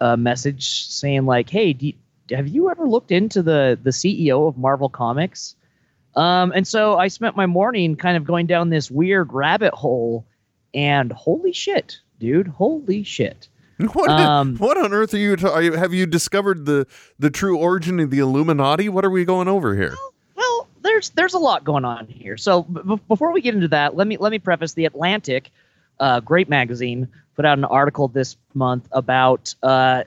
[0.00, 1.94] a message saying like, "Hey, you-
[2.30, 5.56] have you ever looked into the the CEO of Marvel Comics?"
[6.14, 10.26] Um, and so I spent my morning kind of going down this weird rabbit hole,
[10.74, 13.48] and holy shit, dude, holy shit.
[13.94, 15.72] What, Um, what on earth are you, ta- are you?
[15.72, 16.86] Have you discovered the
[17.18, 18.88] the true origin of the Illuminati?
[18.88, 19.96] What are we going over here?
[20.82, 22.36] There's there's a lot going on here.
[22.36, 25.50] So b- before we get into that, let me let me preface the Atlantic,
[26.00, 30.04] uh, great magazine, put out an article this month about uh,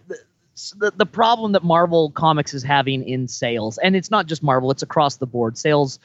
[0.77, 4.71] the the problem that Marvel Comics is having in sales, and it's not just Marvel;
[4.71, 5.57] it's across the board.
[5.57, 5.99] Sales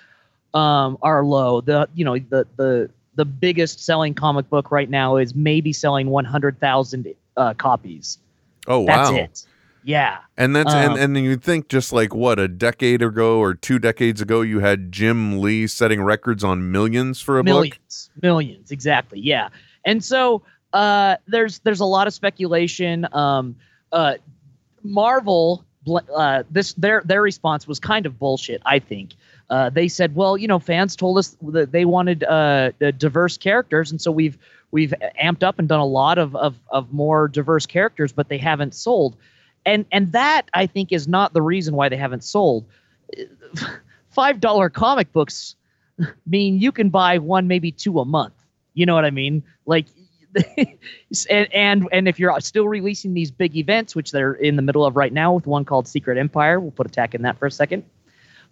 [0.54, 1.60] um, are low.
[1.60, 6.08] The you know the the the biggest selling comic book right now is maybe selling
[6.08, 8.18] 100,000 uh, copies.
[8.66, 9.16] Oh That's wow!
[9.16, 9.46] it.
[9.82, 10.18] Yeah.
[10.36, 13.78] And that's Um, and, and you think just like what a decade ago or two
[13.78, 17.54] decades ago, you had Jim Lee setting records on millions for a book.
[17.54, 18.10] millions.
[18.22, 18.70] Millions.
[18.70, 19.20] Exactly.
[19.20, 19.48] Yeah.
[19.84, 23.06] And so uh there's there's a lot of speculation.
[23.12, 23.56] Um
[23.92, 24.14] uh
[24.82, 29.12] marvel bl- uh this their their response was kind of bullshit i think.
[29.50, 33.36] Uh, they said, well, you know, fans told us that they wanted uh, uh, diverse
[33.36, 34.38] characters, and so we've
[34.70, 38.38] we've amped up and done a lot of, of of more diverse characters, but they
[38.38, 39.16] haven't sold,
[39.66, 42.66] and and that I think is not the reason why they haven't sold.
[44.10, 45.54] Five dollar comic books
[46.26, 48.34] mean you can buy one, maybe two a month.
[48.74, 49.42] You know what I mean?
[49.66, 49.86] Like,
[51.30, 54.84] and and and if you're still releasing these big events, which they're in the middle
[54.84, 57.50] of right now, with one called Secret Empire, we'll put attack in that for a
[57.50, 57.84] second.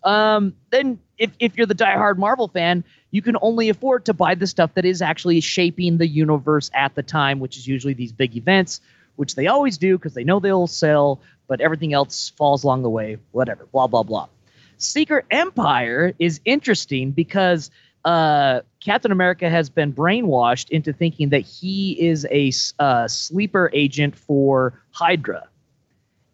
[0.05, 4.35] Um, then if if you're the diehard Marvel fan, you can only afford to buy
[4.35, 8.13] the stuff that is actually shaping the universe at the time, which is usually these
[8.13, 8.81] big events,
[9.19, 12.89] which they always do because they know they'll sell, but everything else falls along the
[12.89, 13.19] way.
[13.33, 14.29] Whatever, blah blah blah.
[14.77, 17.69] Secret Empire is interesting because
[18.05, 24.17] uh, Captain America has been brainwashed into thinking that he is a uh, sleeper agent
[24.17, 25.49] for Hydra,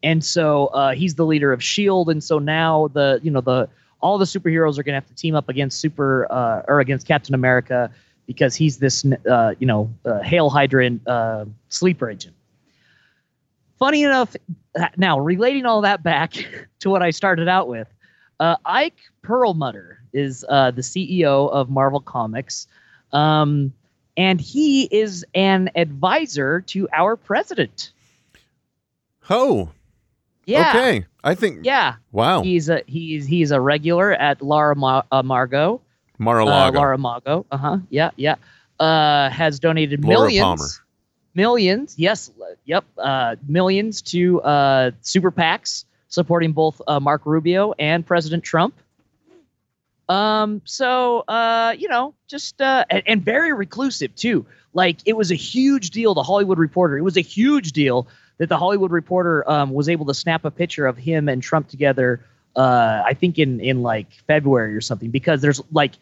[0.03, 2.11] and so uh, he's the leader of Shield.
[2.11, 3.71] And so now the you know the
[4.03, 7.07] all the superheroes are going to have to team up against super uh, or against
[7.07, 7.91] Captain America
[8.27, 12.37] because he's this uh, you know uh, Hail Hydra uh, sleeper agent.
[13.85, 14.35] Funny enough,
[14.97, 16.33] now relating all that back
[16.79, 17.87] to what I started out with,
[18.41, 22.67] uh, Ike Perlmutter is uh, the CEO of Marvel Comics,
[23.13, 23.75] um,
[24.17, 27.91] and he is an advisor to our president.
[29.29, 29.69] Oh,
[30.47, 31.05] Yeah, okay.
[31.23, 31.67] I think.
[31.67, 31.97] yeah.
[32.11, 32.41] Wow.
[32.43, 35.75] He's a he's he's a regular at Lara Ma- uh, Margot.
[35.75, 36.79] Uh, Mar-a-Lago.
[36.79, 37.45] Laura Mago.
[37.51, 37.79] Uh huh.
[37.91, 38.37] Yeah, yeah.
[38.81, 40.43] Uh, has donated Laura millions.
[40.43, 40.69] Palmer.
[41.35, 41.95] Millions.
[41.99, 42.31] Yes.
[42.65, 42.85] Yep.
[42.97, 48.75] Uh, millions to uh, super PACs supporting both uh, Marco Rubio and President Trump.
[50.09, 50.61] Um.
[50.65, 54.45] So, uh, you know, just uh, and, and very reclusive too.
[54.75, 56.15] Like it was a huge deal.
[56.15, 56.99] The Hollywood Reporter.
[56.99, 58.07] It was a huge deal
[58.39, 61.69] that the Hollywood Reporter um, was able to snap a picture of him and Trump
[61.69, 62.21] together.
[62.55, 65.93] Uh, I think in in like February or something because there's like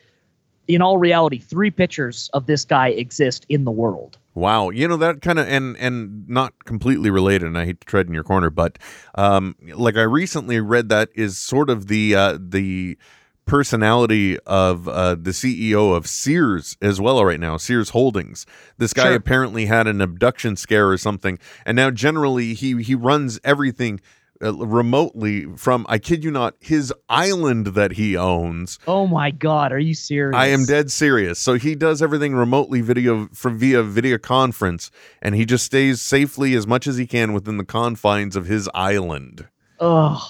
[0.66, 4.18] in all reality three pictures of this guy exist in the world.
[4.34, 7.46] Wow, you know that kind of and and not completely related.
[7.46, 8.78] And I hate to tread in your corner, but
[9.14, 12.96] um, like I recently read that is sort of the uh, the
[13.44, 18.46] personality of uh, the CEO of Sears as well right now, Sears Holdings.
[18.78, 19.14] This guy Sure.
[19.14, 24.00] apparently had an abduction scare or something, and now generally he he runs everything
[24.42, 28.78] Uh, remotely from I kid you not his island that he owns.
[28.88, 30.36] Oh my God, are you serious?
[30.36, 31.38] I am dead serious.
[31.38, 36.54] So he does everything remotely video from via video conference, and he just stays safely
[36.54, 39.46] as much as he can within the confines of his island.
[39.78, 40.20] Ugh.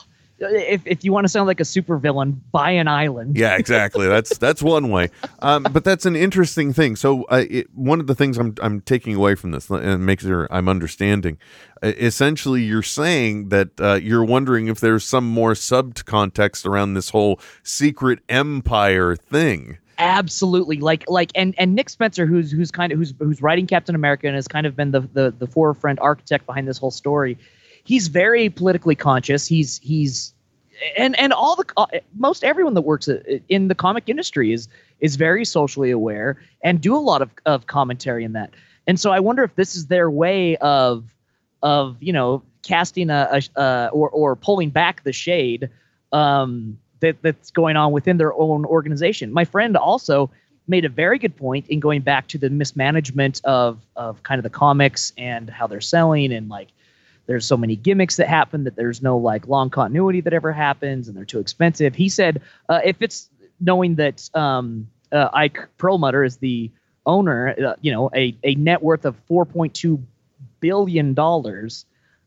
[0.43, 3.37] If if you want to sound like a supervillain, buy an island.
[3.37, 4.07] Yeah, exactly.
[4.09, 5.11] That's that's one way.
[5.41, 6.97] Um, but that's an interesting thing.
[6.97, 10.25] So uh, it, one of the things I'm I'm taking away from this and makes
[10.25, 11.39] sure I'm understanding.
[11.83, 16.95] Uh, essentially, you're saying that uh, you're wondering if there's some more sub context around
[16.95, 19.79] this whole secret empire thing.
[19.99, 20.79] Absolutely.
[20.79, 24.27] Like like and and Nick Spencer, who's who's kind of who's who's writing Captain America
[24.27, 27.39] and has kind of been the the the forefront architect behind this whole story.
[27.85, 29.47] He's very politically conscious.
[29.47, 30.35] He's he's
[30.97, 33.09] and and all the uh, most everyone that works
[33.49, 34.68] in the comic industry is
[35.01, 38.51] is very socially aware and do a lot of of commentary in that.
[38.87, 41.05] And so I wonder if this is their way of
[41.62, 45.68] of you know casting a, a uh, or or pulling back the shade
[46.12, 49.33] um, that that's going on within their own organization.
[49.33, 50.31] My friend also
[50.68, 54.42] made a very good point in going back to the mismanagement of of kind of
[54.45, 56.68] the comics and how they're selling and like
[57.27, 61.09] there's so many gimmicks that happen that there's no like long continuity that ever happens,
[61.09, 61.95] and they're too expensive.
[61.95, 63.29] He said uh, if it's
[63.61, 66.71] knowing that um, uh, Ike Perlmutter is the
[67.07, 70.03] owner, uh, you know, a, a net worth of 4.2
[70.61, 71.85] billion dollars.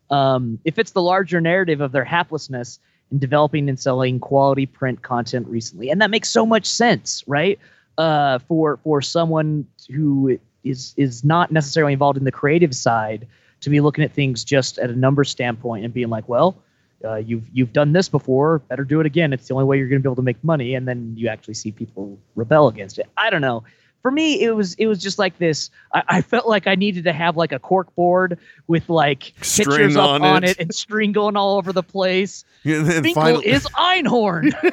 [0.09, 2.79] Um, if it's the larger narrative of their haplessness
[3.11, 7.59] in developing and selling quality print content recently, and that makes so much sense, right?
[7.97, 13.25] Uh, for for someone who is is not necessarily involved in the creative side
[13.61, 16.57] to be looking at things just at a number standpoint and being like, well,
[17.03, 19.33] uh, you've you've done this before, better do it again.
[19.33, 21.27] It's the only way you're going to be able to make money, and then you
[21.27, 23.07] actually see people rebel against it.
[23.17, 23.63] I don't know.
[24.01, 25.69] For me, it was it was just like this.
[25.93, 29.67] I, I felt like I needed to have like a cork board with like String
[29.67, 30.51] pictures up on on it.
[30.51, 30.59] it.
[30.59, 32.45] and string going all over the place.
[32.65, 34.53] And then Finkle finally, is Einhorn.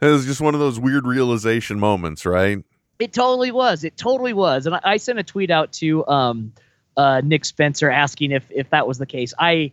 [0.00, 2.58] was just one of those weird realization moments, right?
[2.98, 3.84] It totally was.
[3.84, 4.66] It totally was.
[4.66, 6.52] And I, I sent a tweet out to um,
[6.96, 9.34] uh, Nick Spencer asking if if that was the case.
[9.38, 9.72] I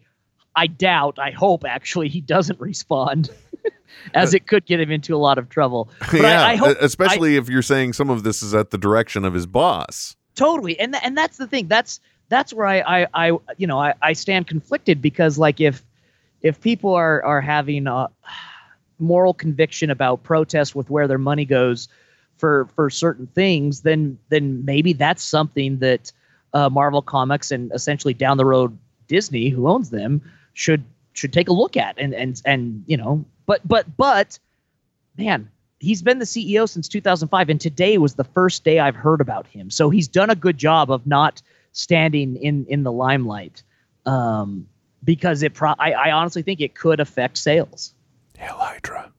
[0.56, 1.20] I doubt.
[1.20, 3.30] I hope actually he doesn't respond,
[4.14, 5.90] as it could get him into a lot of trouble.
[6.00, 8.78] But yeah, I, I hope especially if you're saying some of this is at the
[8.78, 10.16] direction of his boss.
[10.36, 13.80] totally and th- and that's the thing that's that's where I, I i you know
[13.80, 15.84] I, I stand conflicted because like if
[16.42, 18.08] if people are are having a
[18.98, 21.90] moral conviction about protest with where their money goes
[22.42, 26.12] for for certain things then then maybe that's something that
[26.54, 28.78] uh, marvel comics and essentially down the road
[29.08, 30.22] disney who owns them
[30.54, 34.40] should should take a look at and and and you know but but but
[35.18, 35.50] man,
[35.80, 39.48] he's been the CEO since 2005, and today was the first day I've heard about
[39.48, 39.70] him.
[39.70, 43.64] So he's done a good job of not standing in in the limelight,
[44.06, 44.68] um,
[45.04, 45.54] because it.
[45.54, 47.94] Pro- I, I honestly think it could affect sales.
[48.38, 49.12] Hail Hydra.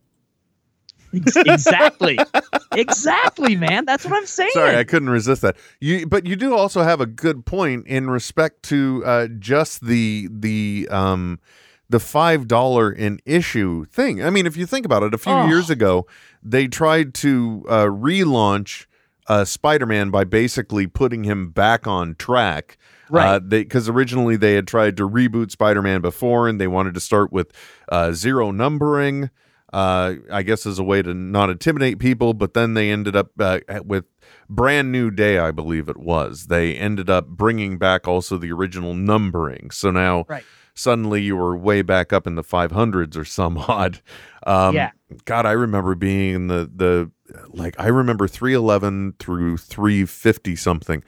[1.12, 2.18] Exactly,
[2.74, 3.84] exactly, man.
[3.84, 4.50] That's what I'm saying.
[4.54, 5.56] Sorry, I couldn't resist that.
[5.80, 10.28] You, but you do also have a good point in respect to uh, just the
[10.30, 11.40] the um,
[11.88, 14.22] the five dollar an issue thing.
[14.24, 15.46] I mean, if you think about it, a few Oh.
[15.46, 16.06] years ago
[16.42, 18.86] they tried to uh, relaunch
[19.28, 22.76] uh, Spider-Man by basically putting him back on track.
[23.08, 23.34] Right.
[23.34, 27.30] Uh, because originally they had tried to reboot Spider-Man before, and they wanted to start
[27.30, 27.52] with
[27.90, 29.28] uh, zero numbering.
[29.72, 33.30] Uh, I guess as a way to not intimidate people, but then they ended up
[33.40, 34.04] uh, with
[34.50, 36.48] Brand New Day, I believe it was.
[36.48, 39.70] They ended up bringing back also the original numbering.
[39.70, 40.44] So now Right.
[40.74, 44.00] suddenly you were way back up in the 500s or some odd.
[44.46, 44.90] Um, Yeah.
[45.24, 47.10] God, I remember being in the the
[47.48, 51.02] like I remember 311 through 350 something.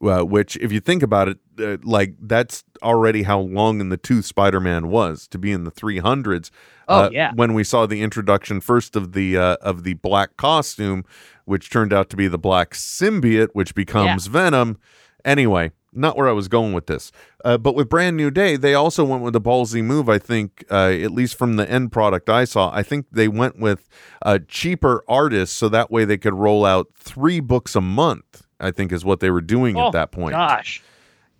[0.00, 3.96] Uh, which, if you think about it, uh, like that's already how long in the
[3.96, 6.50] tooth Spider-Man was to be in the 300s.
[6.88, 7.32] Oh, uh, yeah.
[7.34, 11.04] when we saw the introduction first of the uh, of the black costume,
[11.44, 14.78] which turned out to be the black symbiote, which becomes Venom.
[15.24, 17.12] Anyway, not where I was going with this.
[17.44, 20.08] Uh, but with Brand New Day, they also went with a ballsy move.
[20.08, 23.58] I think, uh, at least from the end product I saw, I think they went
[23.58, 23.88] with
[24.22, 28.46] uh, cheaper artists so that way they could roll out three books a month.
[28.60, 30.32] I think is what they were doing Oh, at that point.
[30.32, 30.82] Gosh,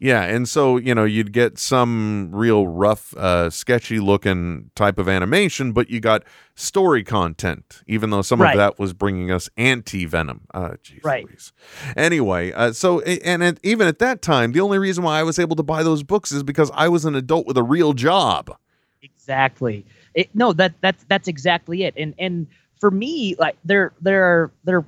[0.01, 5.09] Yeah, and so you know you'd get some real rough, uh, sketchy looking type of
[5.09, 6.23] animation, but you got
[6.55, 7.83] story content.
[7.89, 8.53] Even though some Right.
[8.53, 10.43] of that was bringing us anti venom.
[10.55, 11.25] Uh, geez Right.
[11.27, 11.53] Louise.
[11.97, 15.39] Anyway, uh, so a- and even at that time, the only reason why I was
[15.39, 18.57] able to buy those books is because I was an adult with a real job.
[19.03, 19.85] exactly.
[20.15, 21.95] It, no, that that's that's exactly it.
[21.97, 22.47] And and
[22.81, 24.85] for me, like there there are there,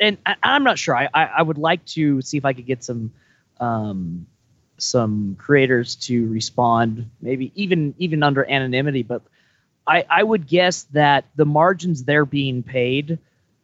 [0.00, 0.96] and I, I'm not sure.
[0.96, 3.12] I, I I would like to see if I could get some
[3.60, 4.26] um
[4.78, 9.02] some creators to respond, maybe even even under anonymity.
[9.02, 9.22] But
[9.86, 13.18] I I would guess that the margins they're being paid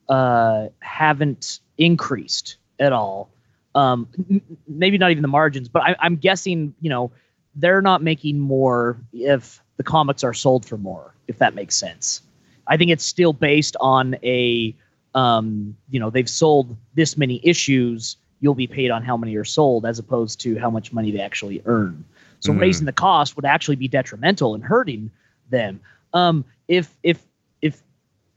[0.09, 3.31] uh haven't increased at all.
[3.75, 7.13] Um, n- maybe not even the margins, but I, I'm guessing you know
[7.55, 12.23] they're not making more if the comics are sold for more, if that makes sense.
[12.67, 14.75] I think it's still based on a,
[15.15, 19.45] um, you know, they've sold this many issues, you'll be paid on how many are
[19.45, 22.05] sold as opposed to how much money they actually earn.
[22.41, 22.61] So Mhm.
[22.61, 25.11] raising the cost would actually be detrimental and hurting
[25.51, 25.81] them.
[26.15, 27.23] Um, if if
[27.61, 27.83] if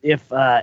[0.01, 0.61] if uh,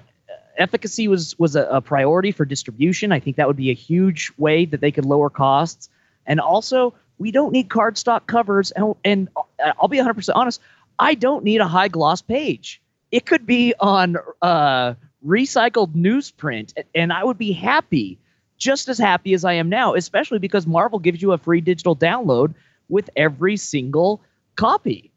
[0.59, 4.31] efficacy was was a, a priority for distribution, I think that would be a huge
[4.39, 5.89] way that they could lower costs.
[6.27, 8.71] And also, we don't need cardstock covers.
[8.73, 10.61] And, and uh, I'll be 100% honest,
[10.99, 12.81] I don't need a high gloss page.
[13.11, 14.95] It could be on uh,
[15.27, 18.19] recycled newsprint, and I would be happy,
[18.61, 21.97] just as happy as I am now, especially because Marvel gives you a free digital
[21.97, 22.55] download
[22.89, 24.21] with every single
[24.55, 25.11] copy.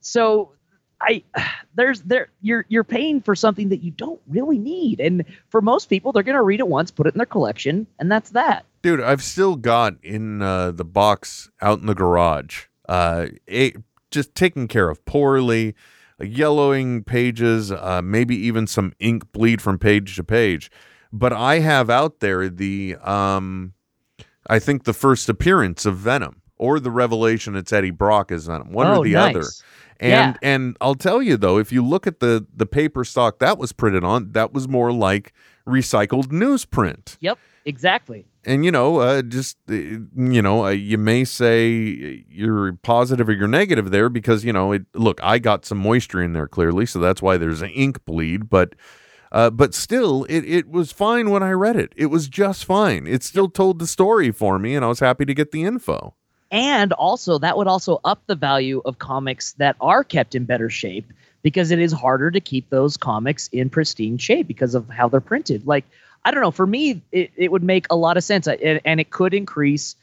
[0.00, 0.52] So
[1.02, 1.22] I
[1.74, 5.00] there's there you're you're paying for something that you don't really need.
[5.00, 8.10] And for most people, they're gonna read it once, put it in their collection, and
[8.10, 8.64] that's that.
[8.80, 13.74] Dude, I've still got in uh, the box out in the garage, uh, a,
[14.12, 15.74] just taken care of poorly,
[16.20, 20.70] yellowing pages, uh, maybe even some ink bleed from page to page.
[21.12, 23.72] But I have out there the, um,
[24.48, 28.72] I think the first appearance of Venom or the revelation it's Eddie Brock as Venom,
[28.72, 29.36] one oh, or the nice.
[29.36, 29.46] other.
[30.00, 30.34] And Yeah.
[30.42, 33.72] and I'll tell you though, if you look at the the paper stock that was
[33.72, 35.32] printed on, that was more like
[35.66, 38.24] recycled newsprint Yep, exactly.
[38.46, 43.32] and you know uh, just uh, you know uh, you may say you're positive or
[43.32, 46.86] you're negative there because you know it look i got some moisture in there clearly
[46.86, 48.74] so that's why there's an ink bleed but
[49.32, 53.06] uh, but still it, it was fine when i read it it was just fine
[53.06, 56.14] it still told the story for me and i was happy to get the info
[56.50, 60.70] And also, that would also up the value of comics that are kept in better
[60.70, 61.04] shape
[61.42, 65.20] because it is harder to keep those comics in pristine shape because of how they're
[65.20, 65.66] printed.
[65.66, 65.84] Like,
[66.24, 66.50] I don't know.
[66.50, 69.34] For me, it, it would make a lot of sense, I- and, and it could
[69.34, 69.94] increase.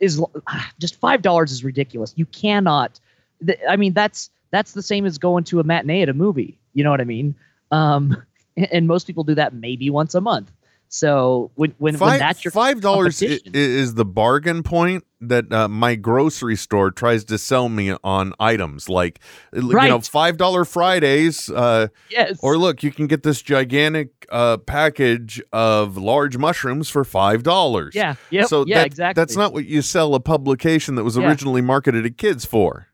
[0.00, 0.18] Is
[0.78, 2.14] just five dollars is ridiculous.
[2.16, 2.98] You cannot.
[3.44, 6.56] th- I mean, that's that's the same as going to a matinee at a movie.
[6.72, 7.34] You know what I mean?
[7.70, 8.16] Um,
[8.72, 10.52] and, most people do that maybe once a month.
[10.88, 15.96] So when when, when that's your five dollars is the bargain point that uh, my
[15.96, 19.18] grocery store tries to sell me on items like
[19.52, 24.58] you know five dollar fridays uh yes, Or look, you can get this gigantic uh,
[24.58, 27.94] package of large mushrooms for five dollars.
[27.96, 29.20] yeah, yep, so yeah, that- exactly.
[29.20, 31.26] That's not what you sell a publication that was Yeah.
[31.28, 32.86] originally marketed to kids for.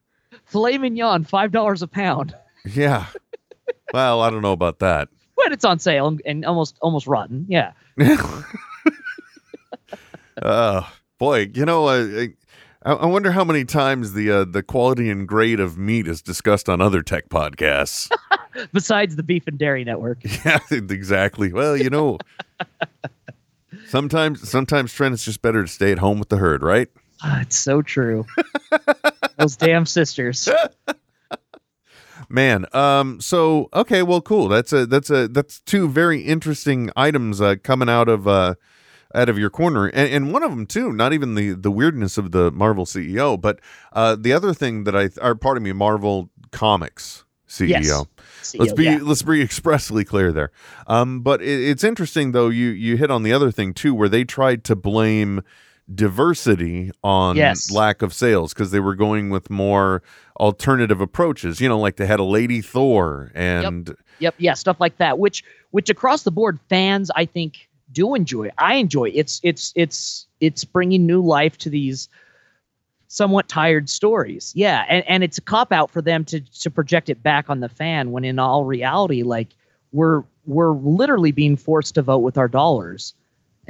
[0.47, 2.35] filet mignon, five dollars a pound
[2.65, 3.05] Yeah.
[3.93, 5.09] well, I don't know about that.
[5.35, 7.47] When it's on sale and, and almost almost rotten.
[7.49, 7.73] Yeah,
[10.41, 10.83] uh,
[11.19, 12.27] boy, you know, uh,
[12.85, 16.23] I, I wonder how many times the uh, the quality and grade of meat is
[16.23, 18.11] discussed on other tech podcasts.
[18.73, 20.19] besides the beef and dairy network.
[20.45, 21.53] yeah, exactly.
[21.53, 22.19] Well, you know,
[23.87, 26.89] sometimes sometimes Trent, it's just better to stay at home with the herd, right?
[27.23, 28.27] Ah, it's so true.
[29.37, 30.49] Those damn sisters.
[32.33, 34.49] Man, um, so okay, well, cool.
[34.49, 38.55] That's a that's a that's two very interesting items uh, coming out of uh,
[39.15, 40.95] out of your corner, and, and one of them too.
[40.95, 43.61] Not even the the weirdness of the Marvel CEO, but
[43.93, 47.69] uh, the other thing that I are part of me, Marvel Comics CEO.
[47.69, 48.55] Yes.
[48.59, 48.99] Let's be yeah.
[49.03, 50.53] let's be expressly clear there.
[50.87, 52.49] Um, but it, it's interesting though.
[52.49, 55.43] You you hit on the other thing too, where they tried to blame
[55.95, 57.71] diversity on Yes.
[57.71, 60.03] lack of sales because they were going with more
[60.43, 61.61] alternative approaches.
[61.61, 65.19] You know, like they had a Lady Thor and Yep, yeah, stuff like that.
[65.19, 68.51] Which which across the board fans I think do enjoy.
[68.59, 69.11] I enjoy.
[69.15, 72.09] It's it's it's it's bringing new life to these
[73.07, 74.53] somewhat tired stories.
[74.55, 77.61] Yeah, and and it's a cop out for them to to project it back on
[77.61, 79.49] the fan when in all reality like
[79.93, 83.15] we're we're literally being forced to vote with our dollars.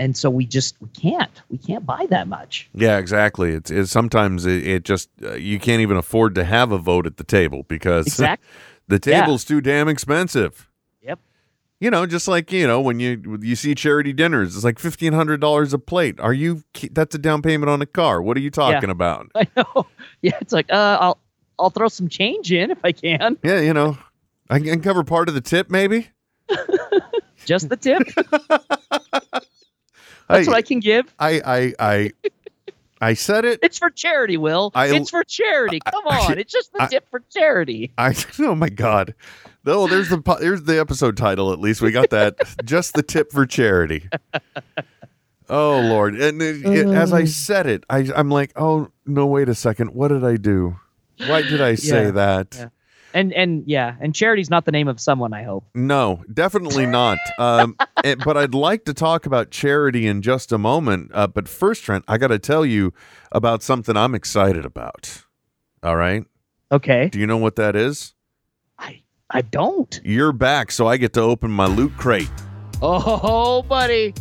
[0.03, 1.30] And so we just we can't.
[1.48, 2.68] We can't buy that much.
[2.74, 3.53] yeah, exactly.
[3.53, 7.07] It's, it's sometimes it, it just uh, you can't even afford to have a vote
[7.07, 8.48] at the table because Exactly.
[8.88, 9.20] the Yeah.
[9.20, 10.68] table's too damn expensive.
[11.03, 11.20] Yep.
[11.80, 15.12] You know, just like you know when you you see charity dinners, it's like fifteen
[15.12, 16.18] hundred dollars a plate.
[16.18, 16.64] Are you?
[16.90, 18.20] That's a down payment on a car.
[18.22, 19.28] What are you talking about?
[19.36, 19.86] I know.
[20.20, 21.18] Yeah, it's like uh I'll
[21.61, 23.38] I'll throw some change in if I can.
[23.44, 23.98] Yeah, you know,
[24.50, 26.09] I can cover part of the tip, maybe.
[27.44, 28.03] Just the tip.
[30.37, 31.12] That's what I can give.
[31.18, 32.11] I, I, I,
[33.01, 33.61] I said it.
[33.62, 34.70] It's for charity, Will.
[34.74, 35.80] I- it's for charity.
[35.91, 36.39] Come I- on.
[36.39, 37.93] It's just the I- tip for charity.
[37.99, 38.14] I.
[38.41, 39.14] Oh my god.
[39.64, 41.53] No, there's the there's the episode title.
[41.53, 42.35] At least we got that.
[42.64, 44.09] Just the tip for charity.
[45.49, 46.14] Oh Lord!
[46.20, 47.26] And uh, it, it- as I uh.
[47.26, 49.26] said it, I, I'm like, oh no!
[49.26, 49.95] Wait a second.
[49.95, 50.80] What did I do?
[51.26, 52.57] Why did I say Yeah, that?
[52.59, 52.68] yeah.
[53.14, 55.64] And and yeah, and charity's not the name of someone, I hope.
[55.74, 57.18] No, definitely not.
[57.38, 61.10] Um, eh, but I'd like to talk about charity in just a moment.
[61.12, 62.92] Uh, but first, Trent, I got to tell you
[63.30, 65.24] about something I'm excited about.
[65.82, 66.24] All right.
[66.70, 67.08] Okay.
[67.10, 68.14] Do you know what that is?
[68.78, 70.00] I I don't.
[70.04, 72.30] You're back, so I get to open my loot crate.
[72.80, 74.14] Oh, buddy.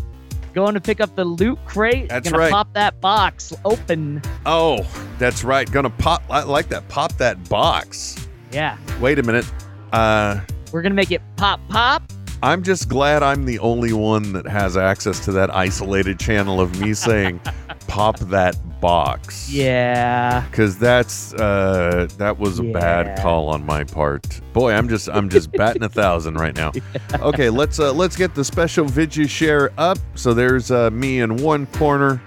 [0.54, 2.10] Going to pick up the loot crate.
[2.10, 2.52] That's gonna right.
[2.52, 4.22] pop that box open.
[4.46, 4.86] Oh,
[5.18, 5.72] that's right.
[5.72, 6.24] Gonna pop.
[6.30, 6.88] I like that.
[6.90, 8.28] Pop that box.
[8.52, 8.78] Yeah.
[9.00, 9.46] Wait a minute.
[9.94, 10.42] Uh,
[10.72, 12.04] We're gonna make it pop pop.
[12.44, 16.80] I'm just glad I'm the only one that has access to that isolated channel of
[16.82, 17.40] me saying,
[17.88, 20.44] "Pop that box." Yeah.
[20.50, 23.22] because that's uh that was a bad Yeah.
[23.22, 26.72] call on my part boy i'm just i'm just batting a thousand right now
[27.20, 31.38] okay let's uh let's get the special video share up so there's uh me in
[31.38, 32.20] one corner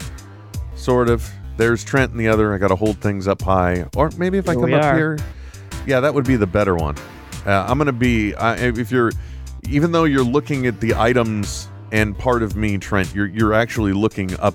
[0.77, 4.39] sort of there's trent in the other i gotta hold things up high or maybe
[4.39, 4.97] if i Here come we up are.
[4.97, 5.19] here
[5.87, 6.97] yeah that would be the better one
[7.47, 9.11] uh, i'm gonna be uh, if you're
[9.69, 13.93] even though you're looking at the items and part of me trent you're you're actually
[13.93, 14.55] looking up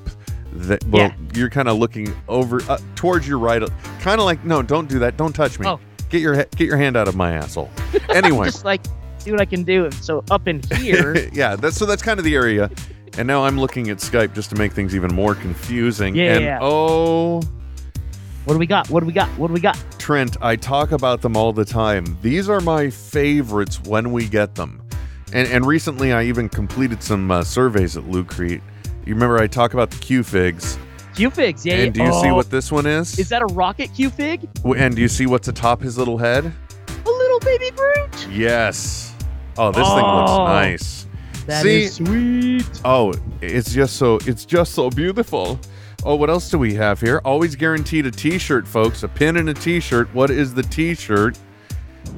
[0.52, 1.14] That, well, Yeah.
[1.36, 3.62] you're kind of looking over uh, towards your right,
[4.00, 5.68] kind of like no, don't do that, don't touch me.
[5.68, 5.80] Oh.
[6.10, 7.70] Get your get your hand out of my asshole.
[8.10, 8.82] Anyway, Just like
[9.20, 9.92] see what I can do.
[10.02, 12.72] So up in here, yeah, that's so that's kind of the area.
[13.20, 16.16] And now I'm looking at Skype just to make things even more confusing.
[16.16, 16.60] Yeah, and yeah.
[16.64, 17.42] oh,
[18.50, 18.89] what do we got?
[18.89, 19.30] What do we got?
[19.38, 19.78] What do we got?
[20.00, 22.18] Trent, I talk about them all the time.
[22.24, 24.82] These are my favorites when we get them.
[25.32, 28.64] And and recently I even completed some uh, surveys at Loot Crate.
[29.06, 30.80] You remember I talk about the Q figs.
[31.14, 31.76] Q figs, yeah.
[31.76, 33.20] and do you see Oh, what this one is?
[33.20, 33.43] is that?
[33.43, 34.50] A rocket Q fig?
[34.76, 36.52] And do you see what's atop his little head?
[37.06, 38.28] A little baby Groot.
[38.32, 39.14] Yes.
[39.60, 40.45] Oh, this thing looks Oh.
[40.47, 41.06] nice.
[41.45, 41.84] That See?
[41.84, 42.82] is sweet.
[42.84, 45.60] Oh, it's just so it's just so beautiful.
[46.06, 47.22] Oh, what else do we have here?
[47.26, 49.04] Always guaranteed a t-shirt, folks.
[49.04, 50.14] A pin and a t-shirt.
[50.14, 51.38] What is the t-shirt?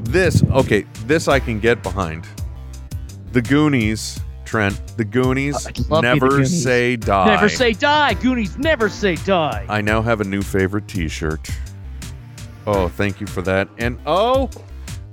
[0.04, 2.28] This, okay, this I can get behind.
[3.32, 4.80] The Goonies, Trent.
[4.98, 6.64] The Goonies love the never Goonies.
[6.64, 7.26] say die.
[7.26, 8.14] Never say die.
[8.14, 9.66] Goonies never say die.
[9.68, 11.50] I now have a new favorite t-shirt.
[12.68, 13.68] Oh, thank you for that.
[13.80, 14.50] And oh,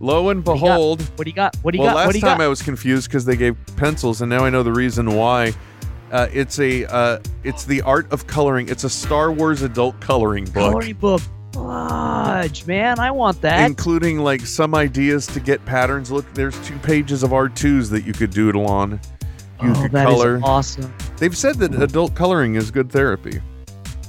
[0.01, 0.67] lo and do you got?
[0.67, 1.57] behold, what do you got?
[1.63, 1.95] What do you got?
[1.95, 2.07] well, got?
[2.07, 2.45] last do you time got?
[2.45, 5.55] I was confused because they gave pencils, and now I know the reason why.
[6.11, 8.69] Uh, it's a uh, it's the art of coloring.
[8.69, 11.21] It's a Star Wars adult coloring book, Coloring book.
[11.53, 12.99] Fudge, man.
[12.99, 13.67] I want that.
[13.67, 16.11] including like some ideas to get patterns.
[16.11, 19.01] Look, there's two pages of R2s that you could doodle on.
[19.63, 20.41] You oh, could that is color.
[20.43, 20.95] awesome.
[21.17, 23.41] They've said that adult coloring is good therapy.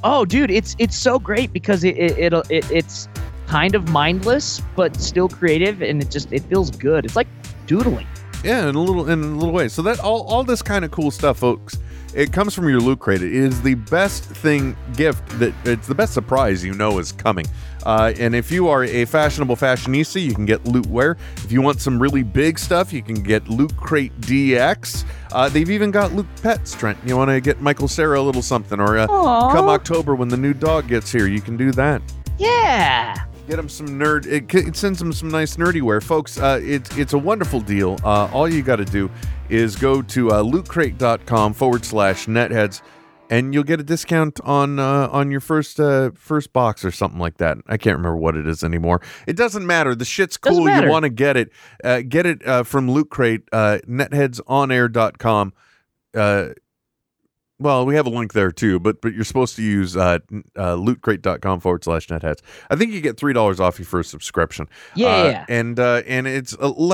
[0.04, 3.10] Oh, dude, it's it's so great because it, it, it, it it's
[3.47, 7.04] kind of mindless but still creative, and it just it feels good.
[7.04, 7.28] It's like
[7.66, 8.08] doodling.
[8.43, 9.68] Yeah, in a little in a little way.
[9.68, 11.78] So that all all this kind of cool stuff, folks.
[12.16, 13.22] It comes from your loot crate.
[13.22, 17.45] It is the best thing gift that it's the best surprise you know is coming.
[17.86, 21.18] Uh, and if you are a fashionable fashionista, you can get Loot Wear.
[21.38, 25.05] If you want some really big stuff, you can get Loot Crate DX.
[25.32, 26.97] Uh, they've even got Loot Pets, Trent.
[27.05, 30.38] You want to get Michael Sarah a little something, or uh, come October when the
[30.38, 32.01] new dog gets here, you can do that.
[32.38, 33.29] Yeah.
[33.50, 34.28] Get them some nerd.
[34.28, 36.38] It, it sends them some nice nerdy wear, folks.
[36.38, 37.97] Uh, it's it's a wonderful deal.
[38.04, 39.10] Uh, all you got to do
[39.50, 42.84] is go to uh, lootcrate.com forward slash netheads,
[43.32, 47.20] and you'll get a discount on uh, on your first uh, first box or something
[47.20, 47.58] like that.
[47.66, 49.02] I can't remember what it is anymore.
[49.26, 49.95] It doesn't matter.
[49.95, 50.70] The shit's cool.
[50.70, 51.50] You want to get it?
[51.84, 53.50] Uh, get it uh, from Loot Crate.
[53.52, 55.54] Uh, netheadsonair.com.
[56.14, 56.50] Uh,
[57.60, 60.20] well, we have a link there too, but but you're supposed to use uh,
[60.55, 62.39] uh, lootcrate.com forward slash netheads.
[62.70, 64.68] I think you get three dollars off your first subscription.
[64.95, 65.07] Yeah.
[65.07, 65.45] Uh, yeah.
[65.49, 66.53] and uh, and it's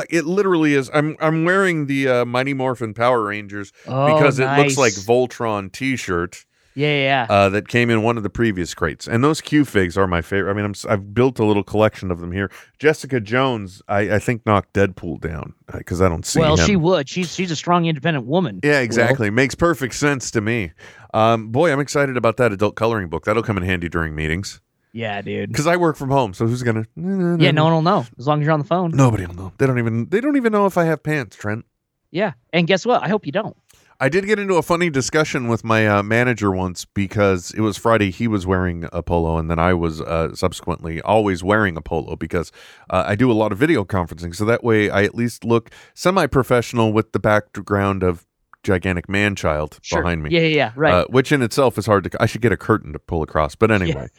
[0.10, 0.90] it literally is.
[0.94, 4.94] I'm I'm wearing the uh, Mighty Morphin Power Rangers Oh, because it looks like.
[4.94, 6.46] Voltron T-shirt
[6.76, 7.28] Yeah, yeah.
[7.30, 9.08] uh, that came in one of the previous crates.
[9.08, 10.52] And those Q figs are my favorite.
[10.52, 12.52] I mean, I'm, s- I've built a little collection of them here.
[12.80, 16.66] Jessica Jones, I, I think knocked Deadpool down because I don't see well, him.
[16.66, 17.08] she would.
[17.08, 18.60] She's she's a strong, independent woman.
[18.64, 18.84] Yeah, Will.
[18.84, 19.30] exactly.
[19.30, 20.74] Makes perfect sense to me.
[21.14, 23.24] Um, boy, I'm excited about that adult coloring book.
[23.24, 24.60] That'll come in handy during meetings
[24.92, 25.50] Yeah, dude.
[25.50, 26.34] because I work from home.
[26.34, 26.86] So who's gonna?
[26.98, 28.92] Yeah, no one will know as long as you're on the phone.
[28.92, 29.54] Nobody will know.
[29.58, 30.10] They don't even.
[30.10, 31.64] They don't even know if I have pants, Trent.
[32.12, 33.02] Yeah, and guess what?
[33.04, 33.56] I hope you don't.
[33.98, 37.78] I did get into a funny discussion with my uh, manager once because it was
[37.78, 38.12] Friday.
[38.12, 42.18] He was wearing a polo, and then I was uh, subsequently always wearing a polo
[42.18, 42.52] because
[42.90, 44.36] uh, I do a lot of video conferencing.
[44.36, 48.26] So that way, I at least look semi-professional with the background of
[48.66, 50.02] gigantic man child Sure.
[50.02, 50.32] behind me.
[50.32, 50.72] Yeah, yeah, yeah.
[50.76, 50.94] Right.
[50.94, 52.22] uh, which in itself is hard to.
[52.22, 54.10] I should get a curtain to pull across, but anyway.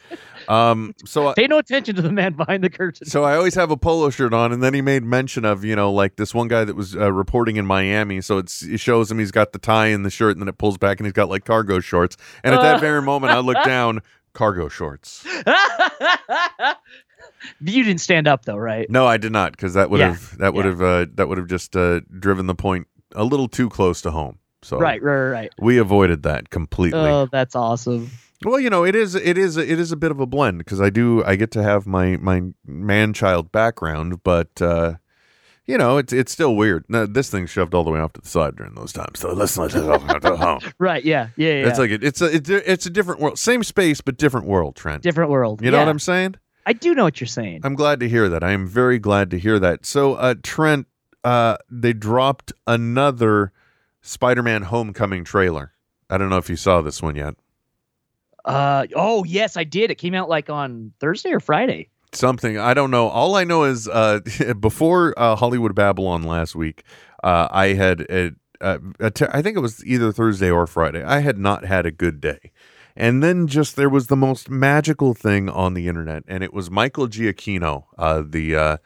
[0.47, 3.05] Um, so I, Pay no attention to the man behind the curtain.
[3.07, 5.75] so I always have a polo shirt on, and then he made mention of you
[5.75, 8.21] know like this one guy that was uh, reporting in Miami.
[8.21, 10.57] So it's it shows him he's got the tie and the shirt, and then it
[10.57, 12.15] pulls back, and he's got like cargo shorts.
[12.43, 14.01] And at that very moment, I look down,
[14.33, 15.25] cargo shorts.
[17.61, 18.89] you didn't stand up though, right?
[18.89, 20.11] No, I did not, because that would Yeah.
[20.13, 20.71] have that would Yeah.
[20.71, 24.11] have uh, that would have just uh, driven the point a little too close to
[24.11, 24.39] home.
[24.63, 26.99] So Right, right, right, we avoided that completely.
[26.99, 28.09] Oh, that's awesome.
[28.43, 30.79] Well, you know, it is it is it is a bit of a blend because
[30.81, 34.95] I do I get to have my my man child background, but uh
[35.65, 36.85] you know, it's it's still weird.
[36.87, 39.19] No, this thing's shoved all the way off to the side during those times.
[39.19, 40.59] So let's not home.
[40.79, 41.67] Right, yeah, yeah, yeah.
[41.67, 44.47] It's like it, it's a it's a, it's a different world, same space but different
[44.47, 45.03] world, Trent.
[45.03, 45.61] different world.
[45.61, 45.83] You know Yeah.
[45.83, 46.35] what I'm saying?
[46.65, 47.61] I do know what you're saying.
[47.63, 48.43] I'm glad to hear that.
[48.43, 49.85] I am very glad to hear that.
[49.85, 50.85] So, uh, Trent,
[51.23, 53.51] uh, they dropped another
[54.01, 55.73] Spider-Man Homecoming trailer.
[56.09, 57.35] I don't know if you saw this one yet.
[58.45, 59.91] Uh oh, yes, I did.
[59.91, 61.89] It came out like on Thursday or Friday.
[62.13, 64.19] something i don't know all i know is uh
[64.61, 66.83] before uh hollywood babylon last week
[67.21, 71.03] uh i had a, a, a te- I think it was either thursday or friday
[71.03, 72.53] i had not had a good day
[72.95, 76.71] and then just there was the most magical thing on the internet and it was
[76.71, 78.77] michael giacchino uh the uh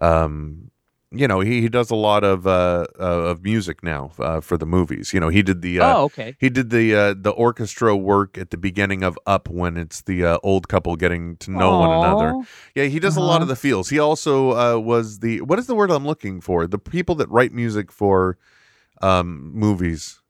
[0.00, 0.72] um
[1.12, 4.58] you know, he, he does a lot of uh, uh of music now uh, for
[4.58, 5.12] the movies.
[5.14, 6.36] You know, he did the uh, oh, okay.
[6.40, 10.24] he did the uh, the orchestra work at the beginning of Up when it's the
[10.24, 12.34] uh, old couple getting to know one another.
[12.74, 13.42] Yeah, he does a lot Uh-huh.
[13.42, 13.88] of the feels.
[13.88, 16.66] He also uh, was the what is the word I'm looking for?
[16.66, 18.36] The people that write music for
[19.00, 20.20] um, movies.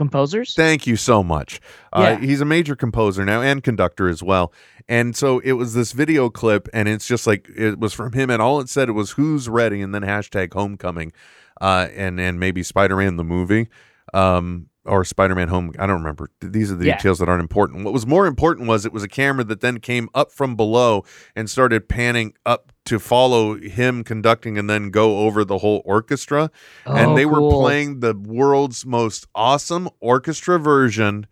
[0.00, 0.54] Composers?
[0.54, 1.60] Thank you so much.
[1.92, 4.50] Uh, He's a major composer now and conductor as well.
[4.88, 8.30] And so it was this video clip, and it's just like it was from him,
[8.30, 11.12] and all it said was "Who's ready?" and then hashtag Homecoming,
[11.60, 13.68] uh, and and maybe Spider Man the movie,
[14.14, 15.72] um, or Spider Man Home.
[15.78, 16.30] I don't remember.
[16.40, 16.96] These are the Yeah.
[16.96, 17.84] details that aren't important.
[17.84, 21.04] What was more important was it was a camera that then came up from below
[21.36, 26.50] and started panning up to follow him conducting, and then go over the whole orchestra
[26.86, 31.26] oh, and Oh, they were playing the world's most awesome orchestra version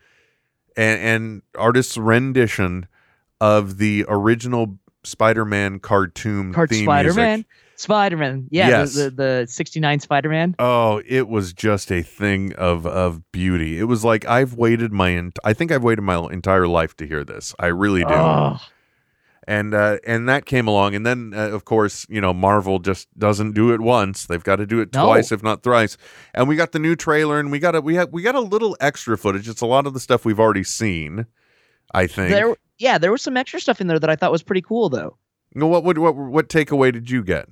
[0.77, 2.87] and, and artist's rendition
[3.41, 7.47] of the original Spider-Man cartoon Cart theme Spider music.
[7.79, 8.49] Spider Man.
[8.51, 8.95] Yeah, Yes.
[8.95, 10.55] the, the, the 69 Spider Man.
[10.59, 13.79] Oh, it was just a thing of of beauty.
[13.79, 17.25] It was like I've waited my I think I've waited my entire life to hear
[17.25, 17.55] this.
[17.59, 18.13] I really do.
[18.15, 18.59] Oh,
[19.47, 23.09] and uh, and that came along, and then uh, of course you know Marvel just
[23.19, 25.07] doesn't do it once; they've got to do it No.
[25.07, 25.97] twice, if not thrice.
[26.35, 28.41] And we got the new trailer, and we got a we had we got a
[28.41, 29.49] little extra footage.
[29.49, 31.27] It's a lot of the stuff we've already seen.
[31.95, 32.31] I think.
[32.31, 34.91] there, yeah, there was some extra stuff in there that I thought was pretty cool,
[34.91, 35.17] though.
[35.55, 37.49] What would what what takeaway did you get?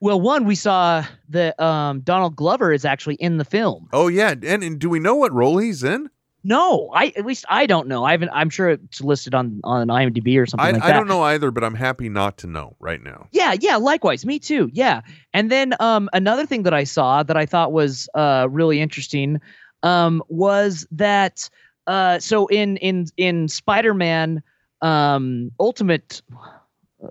[0.00, 3.88] Well, one, we saw that um, Donald Glover is actually in the film.
[3.92, 6.08] Oh yeah, and, and do we know what role he's in?
[6.42, 8.04] No, I at least I don't know.
[8.04, 8.30] I haven't.
[8.32, 11.50] I'm sure it's listed on on IMDb or something I like I don't know either,
[11.50, 13.28] but I'm happy not to know right now.
[13.30, 14.24] Yeah, yeah, likewise.
[14.24, 14.70] Me too.
[14.72, 15.02] Yeah.
[15.34, 19.38] And then um another thing that I saw that I thought was uh really interesting
[19.82, 21.50] um was that
[21.86, 24.42] uh so in in in Spider-Man
[24.80, 26.22] um Ultimate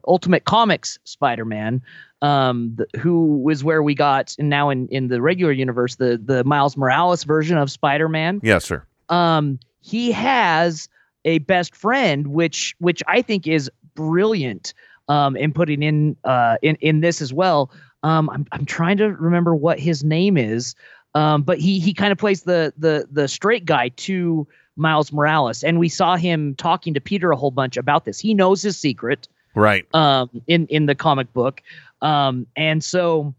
[0.07, 1.83] Ultimate Comics Spider-Man
[2.21, 6.19] um the, who was where we got and now in in the regular universe the
[6.23, 8.41] the Miles Morales version of Spider-Man.
[8.43, 8.83] Yes, sir.
[9.09, 10.89] um he has
[11.25, 14.73] a best friend which which i think is brilliant
[15.07, 17.71] um in putting in uh in in this as well.
[18.03, 20.75] Um i'm, I'm trying to remember what his name is
[21.15, 25.63] um but he he kind of plays the the the straight guy to miles morales.
[25.63, 28.19] And we saw him talking to peter a whole bunch about this.
[28.19, 29.85] He knows his secret Right.
[29.93, 31.61] um in in the comic book.
[32.01, 33.33] Um and so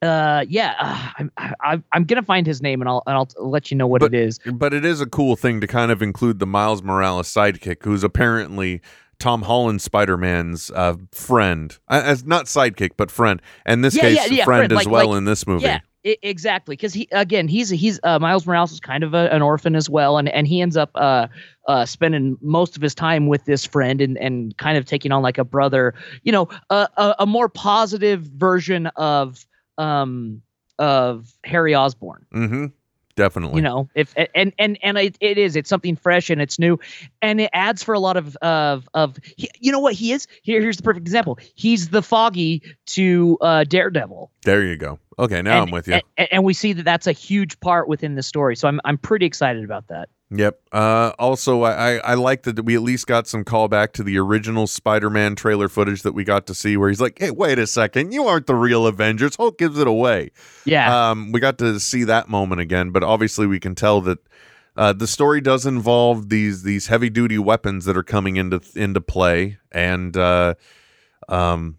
[0.00, 3.70] uh yeah uh, I'm, I, I'm gonna find his name and I'll and I'll let
[3.70, 4.40] you know what But- it is.
[4.46, 8.02] But it is a cool thing to kind of include the Miles Morales sidekick, who's
[8.02, 8.80] apparently
[9.18, 14.02] Tom Holland Spider Man's uh, friend, uh, as not sidekick but friend, and this Yeah,
[14.02, 15.62] case yeah, yeah, friend, friend, as like- well like- in this movie.
[16.04, 16.76] Yeah, i exactly.
[16.76, 19.88] Because he again, he's he's uh, Miles Morales is kind of a, an orphan as
[19.88, 21.28] well, and and he ends up uh,
[21.68, 25.22] uh, spending most of his time with this friend and and kind of taking on
[25.22, 29.46] like a brother, you know, a a, a more positive version of
[29.78, 30.42] um
[30.78, 32.26] of Harry Osborn.
[32.34, 32.66] Mm-hmm.
[33.14, 33.56] Definitely.
[33.56, 36.80] You know, if and and and it, it is it's something fresh and it's new,
[37.20, 40.26] and it adds for a lot of of of he, you know what he is
[40.42, 40.62] here.
[40.62, 41.38] Here's the perfect example.
[41.54, 44.30] He's the Foggy to uh, Daredevil.
[44.44, 44.98] There you go.
[45.18, 46.00] Okay, now and, I'm with you.
[46.16, 48.56] And, and we see that that's a huge part within the story.
[48.56, 50.08] So I'm I'm pretty excited about that.
[50.34, 50.60] Yep.
[50.72, 54.18] Uh, also, I, I, I like that we at least got some callback to the
[54.18, 57.66] original Spider-Man trailer footage that we got to see, where he's like, "Hey, wait a
[57.66, 60.30] second, you aren't the real Avengers." Hulk gives it away.
[60.64, 61.10] Yeah.
[61.10, 64.18] Um, we got to see that moment again, but obviously we can tell that
[64.74, 69.02] uh, the story does involve these these heavy duty weapons that are coming into into
[69.02, 70.54] play, and uh,
[71.28, 71.76] um,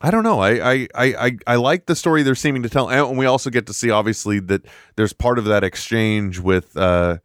[0.00, 0.40] I don't know.
[0.40, 3.66] I, I I I like the story they're seeming to tell, and we also get
[3.66, 4.66] to see obviously that
[4.96, 6.76] there's part of that exchange with.
[6.76, 7.18] Uh,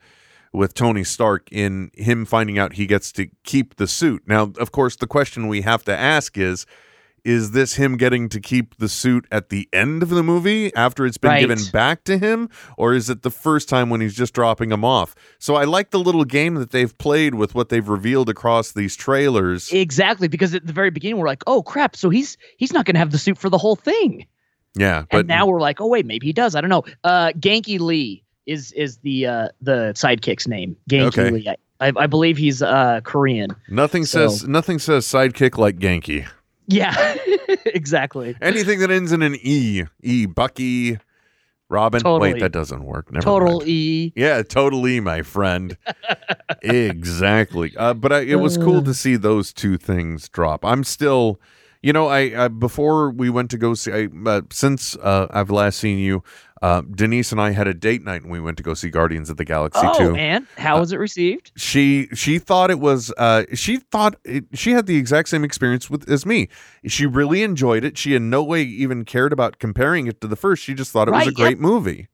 [0.53, 4.23] with Tony Stark in him finding out he gets to keep the suit.
[4.27, 6.65] Now, of course, the question we have to ask is
[7.23, 11.05] is this him getting to keep the suit at the end of the movie after
[11.05, 11.39] it's been Right.
[11.41, 14.83] given back to him or is it the first time when he's just dropping him
[14.83, 15.13] off?
[15.39, 18.95] So I like the little game that they've played with what they've revealed across these
[18.95, 19.71] trailers.
[19.71, 22.99] exactly, because at the very beginning we're like, oh crap, so he's he's not gonna
[22.99, 24.25] have the suit for the whole thing.
[24.75, 26.55] yeah, but and now we're like, oh wait, maybe he does.
[26.55, 26.83] I don't know.
[27.03, 30.75] Uh, Ganke Lee is is the uh the sidekick's name.
[30.89, 31.29] Ganke Okay.
[31.29, 31.47] Lee.
[31.79, 33.55] I, I, I believe he's uh Korean.
[33.69, 36.27] nothing so- says nothing says sidekick like Ganke.
[36.67, 37.15] Yeah,
[37.65, 38.35] exactly.
[38.41, 40.99] Anything that ends in an E, E Bucky,
[41.69, 42.01] Robin.
[42.01, 42.33] Totally.
[42.33, 43.11] Wait, that doesn't work.
[43.11, 43.69] Never Total mind.
[43.69, 44.13] E.
[44.15, 45.77] Yeah, totally, my friend.
[46.61, 47.75] exactly.
[47.75, 50.63] Uh, but I, it was cool to see those two things drop.
[50.63, 51.39] I'm still,
[51.81, 55.49] You know, I, I before we went to go see, I, uh, since uh, I've
[55.49, 56.23] last seen you,
[56.61, 59.31] uh, Denise and I had a date night and we went to go see Guardians
[59.31, 60.15] of the Galaxy oh, too.
[60.15, 61.51] and how was it received?
[61.55, 65.89] She she thought it was uh she thought it, she had the exact same experience
[65.89, 66.49] with as me.
[66.85, 67.97] She really enjoyed it.
[67.97, 70.63] She in no way even cared about comparing it to the first.
[70.63, 71.59] She just thought it was a great yep.
[71.59, 72.09] movie.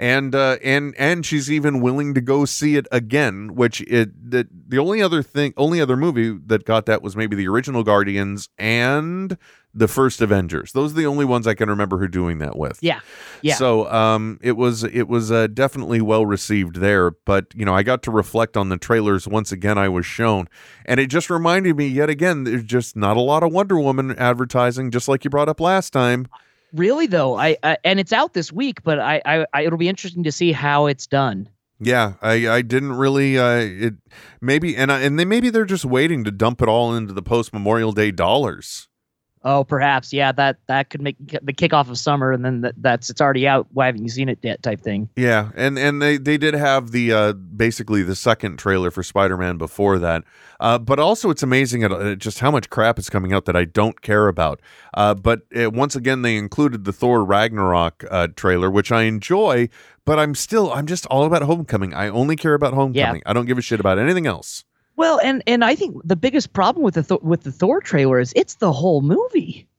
[0.00, 4.48] And uh and and she's even willing to go see it again, which it the
[4.66, 8.48] the only other thing only other movie that got that was maybe the original Guardians
[8.56, 9.36] and
[9.72, 10.72] the first Avengers.
[10.72, 12.78] Those are the only ones I can remember her doing that with.
[12.82, 13.00] Yeah.
[13.42, 13.54] Yeah.
[13.54, 17.10] So um, it was it was uh, definitely well received there.
[17.10, 19.78] But you know, I got to reflect on the trailers once again.
[19.78, 20.48] I was shown,
[20.86, 22.44] and it just reminded me yet again.
[22.44, 25.92] There's just not a lot of Wonder Woman advertising, just like you brought up last
[25.92, 26.26] time.
[26.72, 29.88] Really though, I, I and it's out this week, but I, I, I it'll be
[29.88, 31.48] interesting to see how it's done.
[31.82, 33.94] Yeah, I, I didn't really uh, it
[34.40, 37.22] maybe and I, and they maybe they're just waiting to dump it all into the
[37.22, 38.89] post Memorial Day dollars.
[39.42, 40.32] Oh, perhaps, yeah.
[40.32, 43.66] That that could make the kickoff of summer, and then that, that's it's already out.
[43.72, 44.62] Why haven't you seen it yet?
[44.62, 45.08] Type thing.
[45.16, 49.56] Yeah, and and they they did have the uh basically the second trailer for Spider-Man
[49.56, 50.24] before that.
[50.58, 53.64] Uh but also it's amazing at, just how much crap is coming out that I
[53.64, 54.60] don't care about.
[54.92, 59.70] Uh but uh, once again they included the Thor Ragnarok uh trailer which I enjoy,
[60.04, 61.94] but I'm still I'm just all about Homecoming.
[61.94, 63.22] I only care about Homecoming.
[63.24, 64.64] I don't give a shit about anything else.
[65.00, 68.20] Well, and and I think the biggest problem with the Thor, with the Thor trailer
[68.20, 69.66] is it's the whole movie.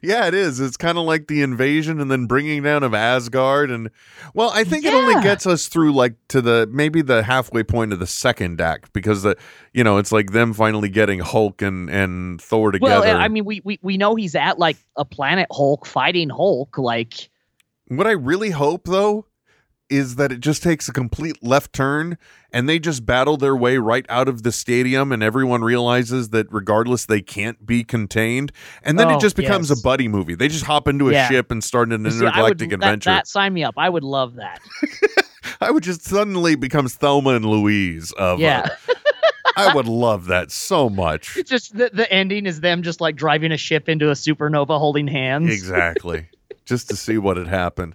[0.00, 0.58] Yeah, it is.
[0.58, 3.90] It's kind of like the invasion and then bringing down of Asgard and
[4.32, 7.92] well, I think it only gets us through like to the maybe the halfway point
[7.92, 9.36] of the second act because the
[9.74, 13.00] you know, it's like them finally getting Hulk and and Thor together.
[13.00, 16.78] Well, I mean, we, we we know he's at like a planet Hulk fighting Hulk.
[16.78, 17.28] Like,
[17.88, 19.26] what I really hope though
[19.92, 22.16] is that it just takes a complete left turn
[22.52, 26.46] and they just battle their way right out of the stadium and everyone realizes that
[26.50, 28.50] regardless they can't be contained
[28.82, 29.78] and then Oh, it just becomes yes.
[29.78, 30.34] a buddy movie.
[30.34, 31.28] They just hop into a Yeah.
[31.28, 33.10] ship and start an see, I would, intergalactic that, adventure.
[33.10, 33.74] that sign me up.
[33.76, 34.60] I would love that.
[35.60, 38.68] I would just suddenly becomes Thelma and Louise of uh, Yeah,
[39.56, 41.36] I would love that so much.
[41.36, 44.78] it's just the the ending is them just like driving a ship into a supernova,
[44.78, 45.52] holding hands.
[45.52, 46.26] exactly.
[46.64, 47.94] just to see what had happened.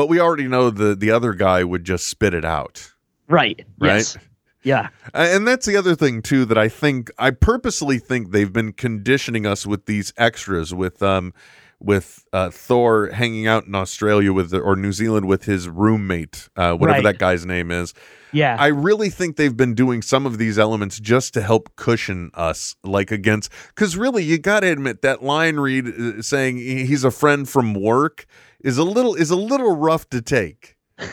[0.00, 2.90] But we already know the the other guy would just spit it out.
[3.28, 3.66] Right.
[3.78, 3.96] Right?
[3.96, 4.16] Yes.
[4.62, 4.88] Yeah.
[5.12, 9.44] And that's the other thing too that I think I purposely think they've been conditioning
[9.44, 11.34] us with these extras with um
[11.80, 16.74] with uh, Thor hanging out in Australia with or New Zealand with his roommate, uh,
[16.74, 17.04] whatever Right.
[17.04, 17.94] that guy's name is.
[18.32, 18.56] Yeah.
[18.58, 22.76] I really think they've been doing some of these elements just to help cushion us,
[22.84, 23.50] like against.
[23.74, 27.74] Because really, you got to admit that line read uh, saying he's a friend from
[27.74, 28.26] work
[28.60, 30.76] is a little is a little rough to take.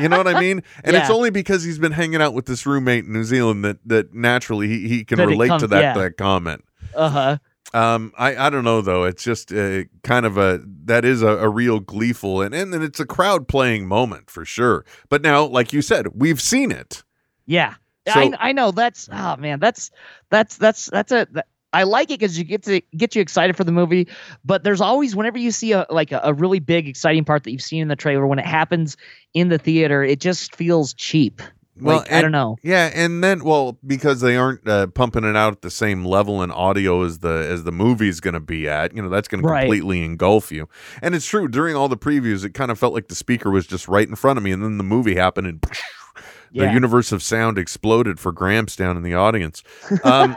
[0.00, 0.62] you know what I mean?
[0.82, 3.76] And it's only because he's been hanging out with this roommate in New Zealand that
[3.86, 5.94] that naturally he, he can That relate to that yeah.
[6.02, 6.64] that comment.
[6.96, 7.38] uh huh.
[7.74, 9.04] Um, I, I don't know though.
[9.04, 12.98] It's just uh, kind of a that is a, a real gleeful and and it's
[13.00, 14.84] a crowd playing moment for sure.
[15.08, 17.02] But now, like you said, we've seen it.
[17.46, 17.74] Yeah.
[18.06, 19.90] So- I I know that's oh man that's
[20.30, 23.54] that's that's that's a that, I like it because you get to get you excited
[23.54, 24.08] for the movie,
[24.44, 27.52] but there's always whenever you see a like a, a really big exciting part that
[27.52, 28.96] you've seen in the trailer when it happens
[29.34, 31.42] in the theater, it just feels cheap.
[31.80, 32.56] Well, Like I don't know.
[32.62, 36.42] Yeah, and then well, because they aren't uh, pumping it out at the same level
[36.42, 39.42] in audio as the as the movie's going to be at, you know, that's going
[39.42, 40.68] to completely engulf you.
[41.02, 41.48] And it's true.
[41.48, 44.14] During all the previews, it kind of felt like the speaker was just right in
[44.16, 46.72] front of me, and then the movie happened, and the Yeah.
[46.72, 49.62] universe of sound exploded for Gramps down in the audience.
[50.02, 50.36] Um,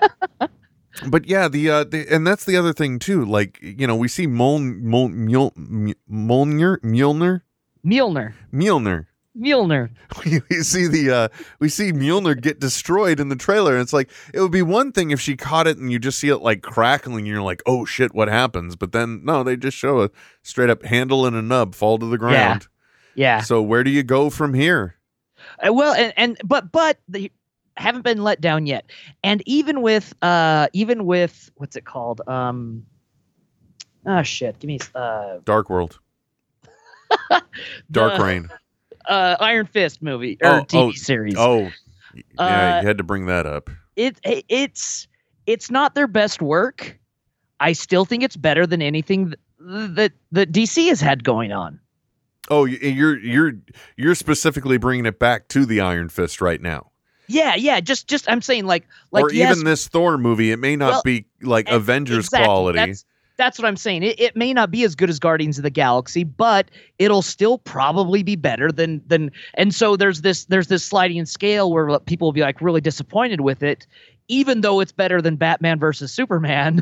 [1.07, 3.23] but yeah, the, uh, the and that's the other thing too.
[3.25, 5.53] Like you know, we see Mol, Mol, Mjol,
[6.09, 7.41] Mjolnir, Mjolnir,
[7.83, 8.33] Mjolnir.
[8.53, 9.05] Mjolnir.
[9.37, 9.89] Mjolnir.
[10.25, 11.27] we see the uh
[11.59, 14.91] we see Mjolnir get destroyed in the trailer and it's like it would be one
[14.91, 17.63] thing if she caught it and you just see it like crackling and you're like
[17.65, 20.09] oh shit what happens but then no they just show a
[20.43, 22.67] straight up handle and a nub fall to the ground
[23.15, 23.41] Yeah.
[23.41, 24.95] so where do you go from here
[25.65, 27.31] Uh, well, and, and but but they
[27.77, 28.91] haven't been let down yet.
[29.23, 32.19] And even with uh even with what's it called?
[32.27, 32.85] Um
[34.05, 35.99] Oh shit, give me uh Dark World
[37.91, 38.49] Dark the, Rain
[39.07, 41.35] uh Iron Fist movie or Oh, TV oh, series.
[41.37, 41.71] oh
[42.39, 45.07] yeah Uh, you had to bring that up It, it it's
[45.47, 46.97] it's not their best work.
[47.59, 49.29] I still think it's better than anything
[49.59, 51.79] that that, that DC has had going on.
[52.49, 53.53] oh you're you're
[53.97, 56.91] you're specifically bringing it back to the Iron Fist right now
[57.27, 60.57] Yeah, yeah, just just I'm saying like like or yes, even this Thor movie it
[60.57, 63.05] may not Well, be like Avengers exactly, quality That's,
[63.41, 64.03] that's what I'm saying.
[64.03, 66.69] It, it may not be as good as Guardians of the Galaxy, but
[66.99, 69.31] it'll still probably be better than than.
[69.55, 73.41] And so there's this there's this sliding scale where people will be like really disappointed
[73.41, 73.87] with it
[74.31, 76.81] even though it's better than Batman versus Superman,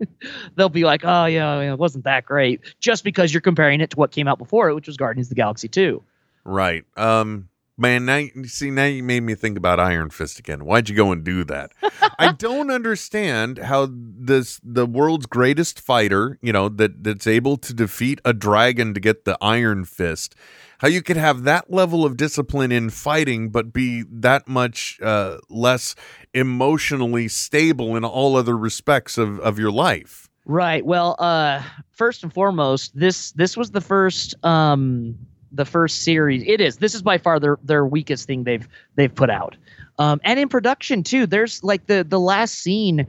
[0.54, 3.96] they'll be like, oh yeah, it wasn't that great, just because you're comparing it to
[3.96, 6.02] what came out before it, which was Guardians of the Galaxy 2.
[6.44, 6.84] Right.
[6.96, 10.64] Um man, now you see now you made me think about Iron Fist again.
[10.64, 11.72] Why'd you go and do that?
[12.18, 17.74] I don't understand how this the world's greatest fighter, you know, that that's able to
[17.74, 20.34] defeat a dragon to get the Iron Fist.
[20.78, 25.38] How you could have that level of discipline in fighting, but be that much uh,
[25.48, 25.94] less
[26.34, 30.28] emotionally stable in all other respects of, of your life.
[30.46, 30.84] Right.
[30.84, 31.62] Well, uh,
[31.92, 35.16] first and foremost, this this was the first um,
[35.54, 36.42] the first series.
[36.46, 36.76] It is.
[36.78, 39.56] This is by far their their weakest thing they've they've put out.
[39.98, 41.26] Um, and in production too.
[41.26, 43.06] There's like the the last scene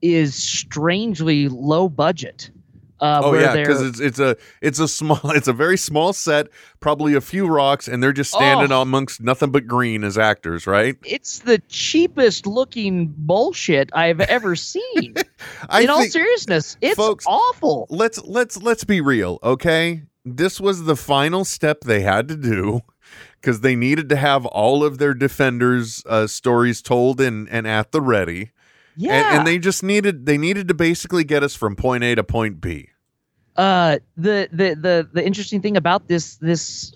[0.00, 2.50] is strangely low budget.
[3.00, 6.12] Uh, oh where yeah, because it's it's a it's a small it's a very small
[6.12, 6.48] set,
[6.80, 8.82] probably a few rocks, and they're just standing Oh.
[8.82, 10.96] amongst nothing but green as actors, right?
[11.04, 15.14] it's the cheapest looking bullshit I've ever seen.
[15.80, 17.86] In all seriousness, it's folks- awful.
[17.88, 20.02] let's let's let's be real, okay?
[20.36, 22.80] This was the final step they had to do
[23.40, 27.92] because they needed to have all of their defenders' uh, stories told and and at
[27.92, 28.50] the ready,
[28.96, 29.12] Yeah.
[29.14, 32.24] and, and they just needed they needed to basically get us from point A to
[32.24, 32.88] point B.
[33.56, 36.92] uh the the the the interesting thing about this this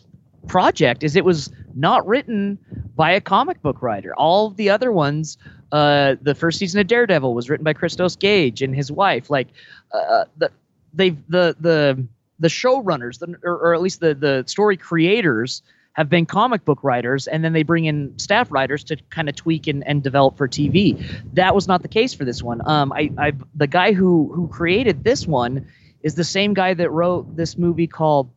[0.49, 2.59] project is it was not written
[2.97, 4.12] by a comic book writer.
[4.16, 5.39] All the other ones,
[5.70, 9.30] uh, the first season of Daredevil was written by Christos Gage and his wife.
[9.30, 9.49] Like,
[9.93, 10.51] uh, the
[10.93, 12.05] they've the the
[12.43, 15.62] the showrunners, the, or, or at least the the story creators.
[15.95, 19.36] Have been comic book writers, and then they bring in staff writers to kind of
[19.36, 20.97] tweak and, and develop for TV.
[21.34, 22.66] That was not the case for this one.
[22.66, 25.66] Um, I, I the guy who who created this one
[26.03, 28.30] is the same guy that wrote this movie called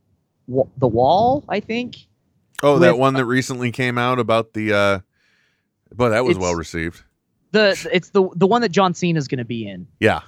[0.47, 1.95] Wa- The Wall, I think.
[2.61, 4.73] Oh, that one that recently came out about the.
[4.73, 4.99] uh
[5.95, 7.03] But that was well received.
[7.51, 9.87] The it's the the one that John Cena is going to be in.
[10.01, 10.23] Yeah,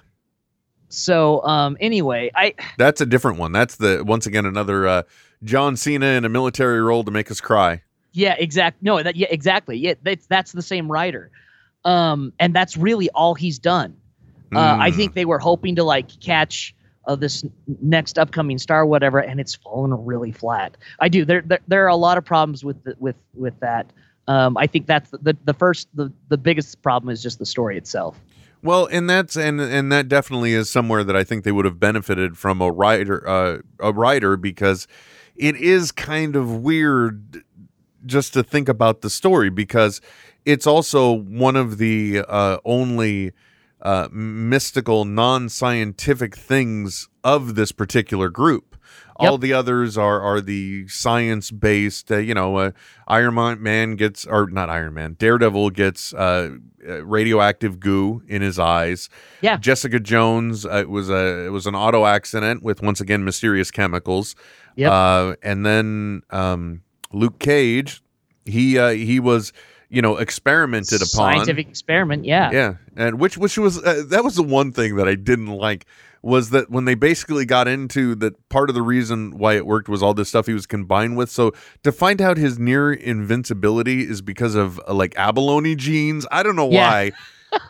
[0.89, 3.51] So um anyway, I that's a different one.
[3.51, 5.03] That's the once again another uh
[5.43, 7.81] John Cena in a military role to make us cry.
[8.13, 9.77] yeah, exact no, that yeah, exactly.
[9.77, 11.29] Yeah, that's that's the same writer.
[11.85, 13.95] Um and that's really all he's done.
[14.55, 14.95] Uh, I Mm.
[14.95, 16.73] think they were hoping to like catch
[17.05, 17.43] uh, this
[17.81, 20.75] next upcoming star, whatever, and it's fallen really flat.
[20.99, 21.23] I do.
[21.25, 23.91] There, there, there are a lot of problems with the, with with that.
[24.27, 27.45] Um, I think that's the, the the first the the biggest problem is just the
[27.45, 28.19] story itself.
[28.67, 31.79] Well, and that's and and that definitely is somewhere that I think they would have
[31.79, 34.89] benefited from a writer uh, a writer because
[35.37, 37.43] it is kind of weird
[38.05, 40.01] just to think about the story because
[40.43, 43.31] it's also one of the uh, only
[43.81, 48.76] uh, mystical, non-scientific things of this particular group.
[49.19, 49.41] All Yep.
[49.41, 52.11] the others are are the science-based.
[52.11, 52.71] Uh, you know, uh,
[53.07, 55.15] Iron Man- gets or not Iron Man.
[55.19, 56.51] Daredevil gets uh,
[56.87, 59.09] uh, radioactive goo in his eyes.
[59.41, 59.57] Yeah.
[59.57, 60.65] Jessica Jones.
[60.65, 64.35] Uh, it was a it was an auto accident with once again mysterious chemicals.
[64.75, 64.91] Yep.
[64.91, 68.01] Uh, and then um, Luke Cage,
[68.45, 69.51] he uh, he was
[69.89, 71.35] you know experimented upon.
[71.35, 72.51] Scientific experiment, yeah.
[72.51, 75.85] Yeah, and which which was uh, that was the one thing that I didn't like
[76.23, 79.87] was that when they basically got into that part of the reason why it worked
[79.87, 81.29] was all this stuff he was combined with.
[81.29, 86.25] So to find out his near invincibility is because of uh, like abalone genes.
[86.31, 86.89] I don't know Yeah.
[86.89, 87.11] why.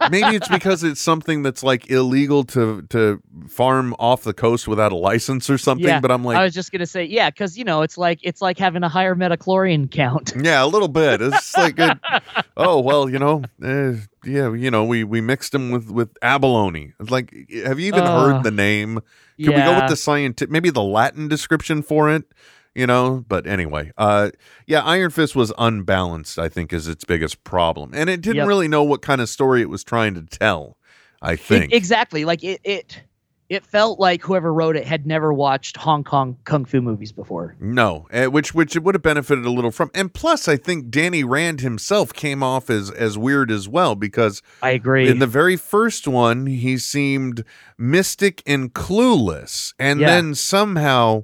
[0.10, 4.92] Maybe it's because it's something that's like illegal to to farm off the coast without
[4.92, 5.86] a license or something.
[5.88, 8.20] Yeah, But I'm like, I was just gonna say, yeah, because you know, it's like
[8.24, 10.34] it's like having a higher midi-chlorian count.
[10.48, 11.22] Yeah, a little bit.
[11.22, 12.00] It's like, a,
[12.58, 13.94] oh well, you know, uh,
[14.26, 16.94] yeah, you know, we we mixed them with with abalone.
[17.00, 17.32] It's like,
[17.66, 19.02] have you even Uh, heard the name?
[19.40, 22.24] Can we go with the scientific, maybe the Latin description for it?
[22.78, 24.30] You know, but anyway, uh,
[24.68, 26.38] yeah, Iron Fist was unbalanced.
[26.38, 28.48] I think is its biggest problem, and it didn't Yep.
[28.48, 30.78] really know what kind of story it was trying to tell.
[31.20, 32.24] I It- think exactly.
[32.24, 33.02] Like it, it,
[33.50, 37.56] it felt like whoever wrote it had never watched Hong Kong kung fu movies before.
[37.60, 40.92] No, uh, which which it would have benefited a little from, and plus, I think
[40.92, 45.08] Danny Rand himself came off as as weird as well because I agree.
[45.10, 47.44] in the very first one, he seemed
[47.76, 50.08] mystic and clueless, and Yeah.
[50.10, 51.24] then somehow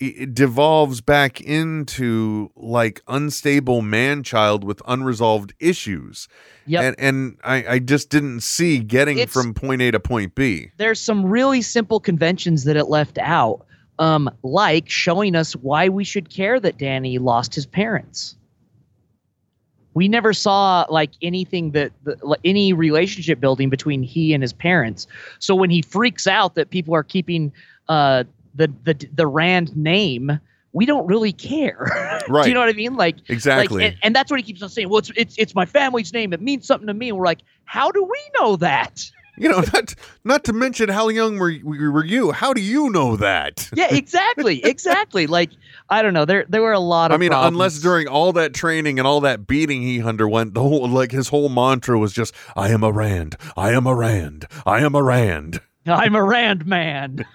[0.00, 6.28] it devolves back into like unstable man child with unresolved issues.
[6.66, 6.82] Yep.
[6.82, 10.70] And and I, I just didn't see getting It's- from point A to point B.
[10.76, 13.64] There's some really simple conventions that it left out,
[13.98, 18.36] um, like showing us why we should care that Danny lost his parents.
[19.94, 21.92] We never saw like anything that,
[22.22, 25.06] like, any relationship building between he and his parents.
[25.38, 27.52] So when he freaks out that people are keeping
[27.88, 28.24] uh,
[28.54, 30.40] the the the Rand name
[30.74, 32.22] we don't really care.
[32.28, 32.42] Right.
[32.42, 32.96] Do you know what I mean?
[32.96, 33.84] Like Exactly.
[33.84, 34.88] Like, and, and that's what he keeps on saying.
[34.88, 36.32] Well, it's it's it's my family's name.
[36.32, 37.08] It means something to me.
[37.08, 39.08] And we're like, how do we know that?
[39.38, 39.94] you know, not
[40.24, 42.32] not to mention how young were, were you?
[42.32, 43.70] How do you know that?
[43.76, 45.26] Yeah, exactly, exactly.
[45.26, 45.50] Like
[45.90, 46.24] I don't know.
[46.24, 47.16] There there were a lot of.
[47.16, 47.54] I mean, problems.
[47.54, 51.28] unless during all that training and all that beating he underwent, the whole like his
[51.28, 55.02] whole mantra was just, "I am a Rand, I am a Rand, I am a
[55.02, 57.26] Rand." I'm a Rand man.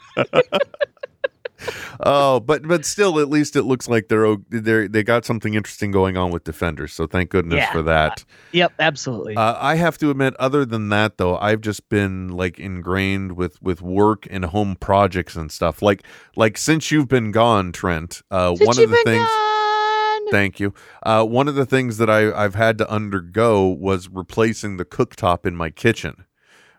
[2.02, 5.92] Oh, but but still, at least it looks like they're they they got something interesting
[5.92, 6.94] going on with defenders.
[6.94, 7.72] So thank goodness Yeah.
[7.72, 8.24] for that.
[8.52, 9.36] Yep, absolutely.
[9.36, 13.62] Uh, I have to admit, other than that, though, I've just been like ingrained with
[13.62, 15.82] with work and home projects and stuff.
[15.82, 16.04] Like
[16.36, 18.22] like since you've been gone, Trent.
[18.32, 19.28] Uh, Since one of you've the been things.
[19.28, 20.32] gone.
[20.32, 20.74] Thank you.
[21.04, 25.46] Uh, one of the things that I, I've had to undergo was replacing the cooktop
[25.46, 26.24] in my kitchen,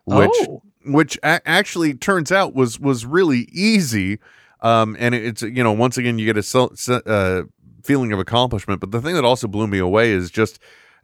[0.04, 0.62] which Oh.
[0.86, 4.18] which a- actually turns out was was really easy.
[4.62, 7.42] Um, and it's you know once again you get a se- se- uh,
[7.82, 8.80] feeling of accomplishment.
[8.80, 10.58] But the thing that also blew me away is just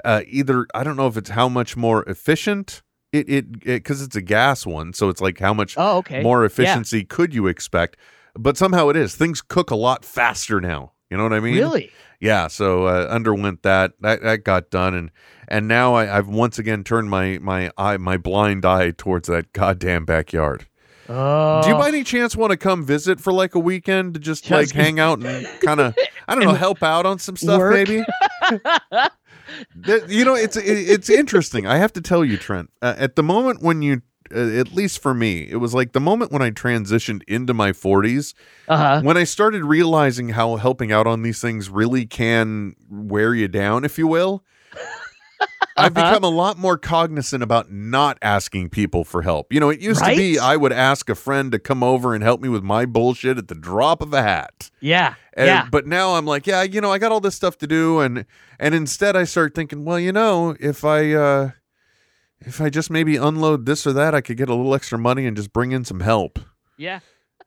[0.05, 2.83] uh, either I don't know if it's how much more efficient
[3.13, 6.23] it it because it's a gas one, so it's like how much Oh, okay.
[6.23, 6.47] more Yeah.
[6.47, 7.97] efficiency could you expect?
[8.39, 9.15] But somehow it is.
[9.15, 10.93] Things cook a lot faster now.
[11.09, 11.55] You know what I mean?
[11.55, 11.91] Really?
[12.19, 15.11] yeah so uh, underwent that that that got done and
[15.49, 19.53] and now I, i've once again turned my my eye my blind eye towards that
[19.53, 20.67] goddamn backyard
[21.09, 21.63] Oh.
[21.63, 24.51] do you by any chance want to come visit for like a weekend to just
[24.51, 25.97] like hang out and kind of
[26.29, 27.75] i don't know help out on some stuff Work?
[27.75, 28.05] maybe
[30.09, 33.23] you know it's it, it's interesting i have to tell you trent uh, at the
[33.23, 34.03] moment when you
[34.35, 37.71] uh, at least for me it was like the moment when i transitioned into my
[37.71, 38.35] 40s
[38.69, 39.01] Uh-huh.
[39.03, 43.85] when I started realizing how helping out on these things really can wear you down,
[43.85, 44.43] if you will,
[45.79, 46.11] I've Uh-huh.
[46.11, 49.53] become a lot more cognizant about not asking people for help.
[49.53, 52.25] You know, it used to be I would ask a friend to come over and
[52.25, 54.71] help me with my bullshit at the drop of a hat.
[54.81, 55.15] Yeah.
[55.35, 55.69] And, yeah.
[55.71, 58.25] But now I'm like, yeah, you know, I got all this stuff to do, and
[58.59, 61.51] and instead I start thinking, well, you know, if I uh
[62.41, 65.27] if I just maybe unload this or that, I could get a little extra money
[65.27, 66.39] and just bring in some help.
[66.79, 67.01] Yeah.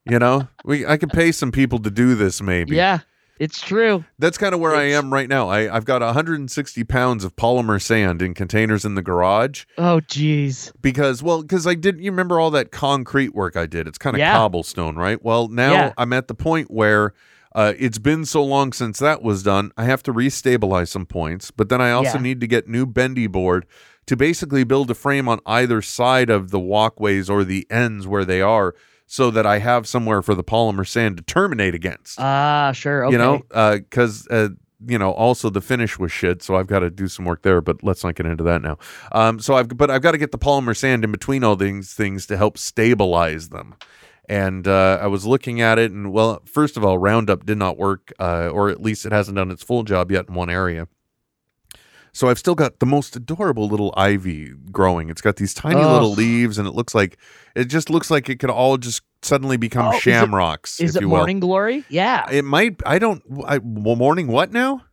[0.05, 2.75] You know, we I could pay some people to do this maybe.
[2.75, 2.99] Yeah.
[3.39, 4.03] It's true.
[4.19, 5.47] That's kind of where I am right now.
[5.49, 10.71] I, I've got 160 pounds of polymer sand in containers in the garage Oh, jeez.
[10.81, 12.03] because, well, because I didn't.
[12.03, 13.87] You remember all that concrete work I did?
[13.87, 14.33] It's kind of Yeah.
[14.33, 15.23] cobblestone, right?
[15.23, 15.93] Well, now Yeah.
[15.97, 17.13] I'm at the point where
[17.55, 19.71] uh, it's been so long since that was done.
[19.75, 22.23] I have to restabilize some points, but then I also Yeah.
[22.23, 23.65] need to get new bendy board
[24.05, 28.25] to basically build a frame on either side of the walkways or the ends where
[28.25, 28.75] they are,
[29.11, 33.05] so that I have somewhere for the polymer sand to terminate against Ah, sure.
[33.05, 33.11] Okay.
[33.13, 33.41] you know
[33.79, 34.49] because uh,
[34.85, 37.59] you know also the finish was shit so i've got to do some work there
[37.59, 38.77] but let's not get into that now
[39.11, 41.93] um so i've but i've got to get the polymer sand in between all these
[41.93, 43.75] things to help stabilize them
[44.29, 47.79] and uh, I was looking at it, and well, first of all, Roundup did not
[47.79, 50.87] work, uh, or at least it hasn't done its full job yet in one area.
[52.11, 55.09] So I've still got the most adorable little ivy growing.
[55.09, 57.17] It's got these tiny little leaves, and it looks like
[57.55, 60.79] it just looks like it could all just suddenly become Oh, shamrocks.
[60.79, 61.17] Is it you will.
[61.17, 61.83] Morning Glory?
[61.89, 62.29] Yeah.
[62.31, 62.81] It might.
[62.85, 63.21] I don't.
[63.45, 64.27] I, well, morning.
[64.27, 64.85] What now?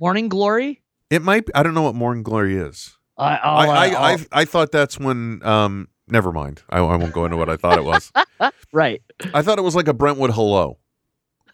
[0.00, 0.82] Morning Glory?
[1.10, 1.48] It might.
[1.54, 2.96] I don't know what morning glory is.
[3.16, 4.00] I, I, I'll, I, uh,
[4.32, 5.40] I, I thought that's when.
[5.44, 5.88] Um.
[6.08, 6.62] Never mind.
[6.70, 8.12] I, I won't go into what I thought it was.
[8.72, 9.02] right.
[9.34, 10.78] I thought it was like a Brentwood hello,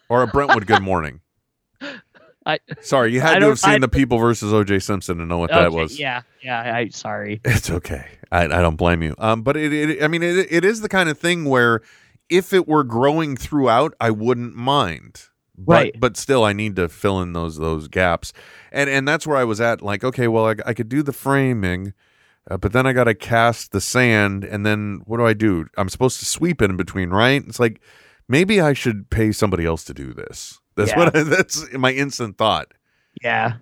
[0.09, 1.21] or a Brentwood good morning.
[2.45, 4.79] I- Sorry, you had to have seen I- the People versus O.J.
[4.79, 5.99] Simpson to know what that was.
[5.99, 6.21] Yeah.
[6.41, 6.75] Yeah.
[6.75, 7.41] I sorry.
[7.45, 8.05] It's okay.
[8.31, 9.15] I, I don't blame you.
[9.17, 11.81] Um, but it, it I mean, it, it is the kind of thing where
[12.29, 15.23] if it were growing throughout, I wouldn't mind.
[15.55, 15.99] But, Right.
[15.99, 18.33] But still, I need to fill in those those gaps,
[18.71, 19.83] and and that's where I was at.
[19.83, 21.93] Like, okay, well, I, I could do the framing,
[22.49, 25.67] uh, but then I got to cast the sand, and then what do I do?
[25.77, 27.43] I'm supposed to sweep it in between, right?
[27.47, 27.81] It's like
[28.27, 30.59] maybe I should pay somebody else to do this.
[30.75, 30.97] That's Yeah.
[30.97, 32.73] what I, that's my instant thought.
[33.21, 33.55] Yeah.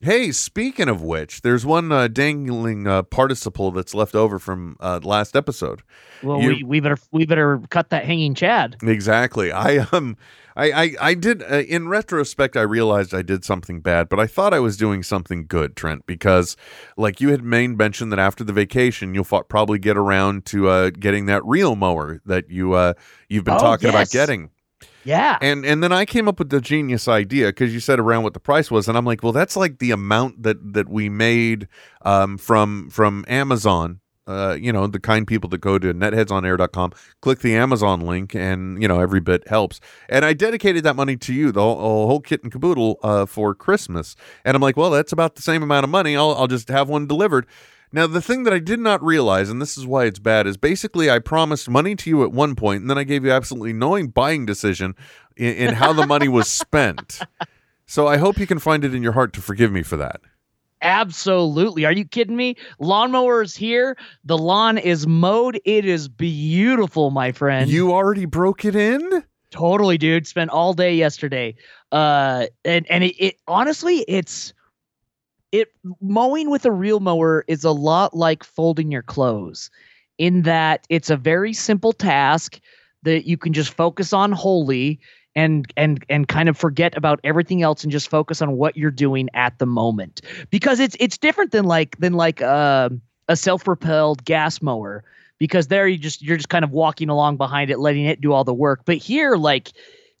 [0.00, 5.00] Hey, speaking of which, there's one uh, dangling uh, participle that's left over from uh,
[5.02, 5.82] last episode.
[6.22, 8.76] Well, You- we, we better we better cut that hanging Chad.
[8.82, 9.50] Exactly.
[9.50, 10.18] I um,
[10.56, 11.42] I I, I did.
[11.42, 15.02] Uh, in retrospect, I realized I did something bad, but I thought I was doing
[15.02, 16.54] something good, Trent, because
[16.98, 20.90] like you had main mentioned that after the vacation, you'll probably get around to uh,
[20.90, 22.92] getting that reel mower that you uh,
[23.30, 24.50] you've been Oh, talking about getting.
[25.04, 25.38] Yeah.
[25.40, 28.34] And and then I came up with the genius idea because you said around what
[28.34, 31.68] the price was, and I'm like, well, that's like the amount that that we made
[32.02, 34.00] um, from from Amazon.
[34.26, 38.80] Uh, you know, the kind people that go to netheadsonair.com, click the Amazon link, and
[38.80, 39.80] you know every bit helps.
[40.08, 43.54] And I dedicated that money to you, the whole, whole kit and caboodle, uh, for
[43.54, 44.16] Christmas.
[44.42, 46.16] And I'm like, well, that's about the same amount of money.
[46.16, 47.46] I'll I'll just have one delivered.
[47.94, 50.56] Now, the thing that I did not realize, and this is why it's bad, is
[50.56, 53.72] basically I promised money to you at one point, and then I gave you absolutely
[53.72, 54.96] no buying decision
[55.36, 57.20] in, in how the money was spent.
[57.86, 60.20] So I hope you can find it in your heart to forgive me for that.
[60.82, 61.84] Absolutely.
[61.84, 62.56] Are you kidding me?
[62.80, 63.96] Lawnmower is here.
[64.24, 65.60] The lawn is mowed.
[65.64, 67.70] It is beautiful, my friend.
[67.70, 69.22] You already broke it in?
[69.54, 70.26] totally, dude.
[70.26, 71.54] Spent all day yesterday.
[71.92, 74.52] Uh, and and it, it honestly, it's
[75.54, 79.70] it mowing with a reel mower is a lot like folding your clothes,
[80.18, 82.60] in that it's a very simple task
[83.04, 84.98] that you can just focus on wholly
[85.36, 88.90] and and and kind of forget about everything else and just focus on what you're
[88.90, 90.22] doing at the moment.
[90.50, 92.88] Because it's it's different than like than like uh,
[93.28, 95.04] a self-propelled gas mower
[95.38, 98.32] because there you just you're just kind of walking along behind it letting it do
[98.32, 98.80] all the work.
[98.84, 99.70] But here like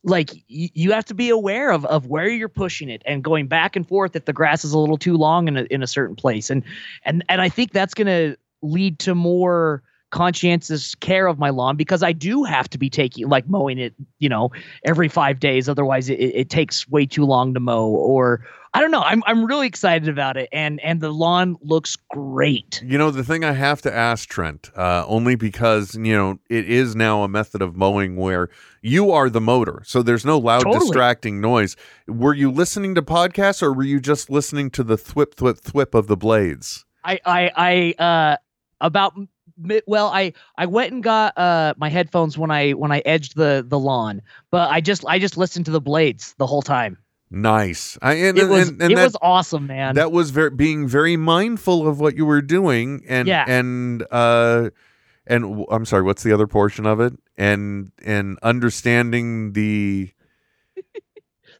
[0.04, 3.46] like y- you have to be aware of of where you're pushing it and going
[3.46, 5.86] back and forth if the grass is a little too long in a, in a
[5.86, 6.62] certain place and
[7.04, 9.82] and and I think that's going to lead to more
[10.14, 13.94] conscientious care of my lawn because I do have to be taking like mowing it,
[14.20, 14.52] you know,
[14.84, 15.68] every five days.
[15.68, 17.88] Otherwise, it, it takes way too long to mow.
[17.88, 19.02] Or I don't know.
[19.02, 22.80] I'm I'm really excited about it, and and the lawn looks great.
[22.84, 26.70] You know, the thing I have to ask Trent, uh, only because, you know, it
[26.70, 28.50] is now a method of mowing where
[28.84, 29.82] you are the motor.
[29.86, 30.80] So there's no loud, Totally.
[30.80, 31.74] distracting noise.
[32.06, 35.94] Were you listening to podcasts or were you just listening to the thwip, thwip, thwip
[35.98, 36.84] of the blades?
[37.02, 37.50] I I
[37.98, 38.36] I uh
[38.80, 39.14] about
[39.86, 43.64] well I I went and got uh my headphones when I when I edged the
[43.66, 44.20] the lawn,
[44.50, 46.98] but I just I just listened to the blades the whole time.
[47.30, 47.98] Nice.
[48.02, 49.94] I, and, It was and, and it that, was awesome, man.
[49.96, 53.44] that was very being very mindful of what you were doing and Yeah.
[53.48, 54.70] and uh
[55.26, 57.14] and I'm sorry, what's the other portion of it?
[57.36, 60.10] And and understanding the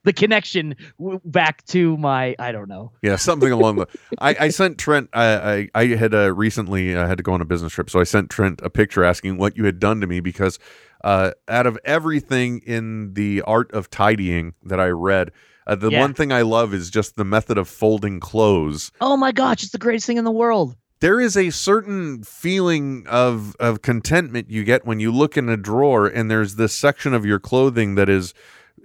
[0.05, 0.77] the connection
[1.25, 2.93] back to my I don't know.
[3.03, 3.87] Yeah, something along the.
[4.19, 5.09] I, I sent Trent.
[5.12, 8.01] I I, I had uh, recently uh, had to go on a business trip, so
[8.01, 10.59] I sent Trent a picture asking what you had done to me because
[11.03, 15.33] uh, out of everything in the art of tidying that I read,
[15.67, 16.01] uh, the Yeah.
[16.01, 18.91] one thing I love is just the method of folding clothes.
[19.01, 20.77] Oh my gosh, it's the greatest thing in the world.
[21.01, 25.57] There is a certain feeling of of contentment you get when you look in a
[25.57, 28.32] drawer and there's this section of your clothing that is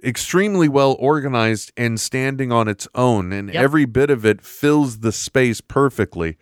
[0.02, 3.62] extremely well organized and standing on its own and Yep.
[3.62, 6.36] every bit of it fills the space perfectly.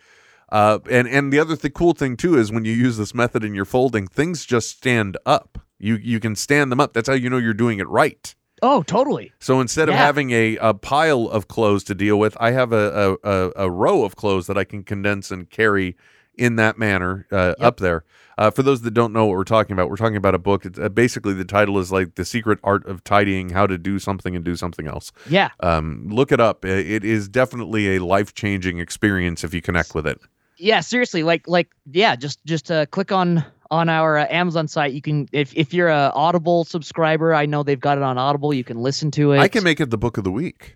[0.51, 3.43] Uh, and and the other th- cool thing too is when you use this method
[3.43, 5.59] in your folding things just stand up.
[5.77, 6.93] You you can stand them up.
[6.93, 9.31] That's how you know you're doing it right Oh, totally.
[9.39, 13.17] so instead of having a, a pile of clothes to deal with, I have a,
[13.23, 15.95] a, a, row of clothes that I can condense and carry
[16.37, 18.03] in that manner uh, up there.
[18.37, 20.65] Uh, for those that don't know what we're talking about, we're talking about a book.
[20.65, 23.99] It's, uh, basically, the title is like The Secret Art of Tidying How to Do
[23.99, 25.11] Something and Do Something Else.
[25.29, 25.49] Yeah.
[25.59, 26.63] Um, look it up.
[26.63, 30.19] It is definitely a life changing experience if you connect with it.
[30.57, 34.93] Yeah, seriously, like like yeah, just just uh, click on on our uh, Amazon site.
[34.93, 38.53] You can if if you're a Audible subscriber, I know they've got it on Audible.
[38.53, 39.39] You can listen to it.
[39.39, 40.75] I can make it the book of the week.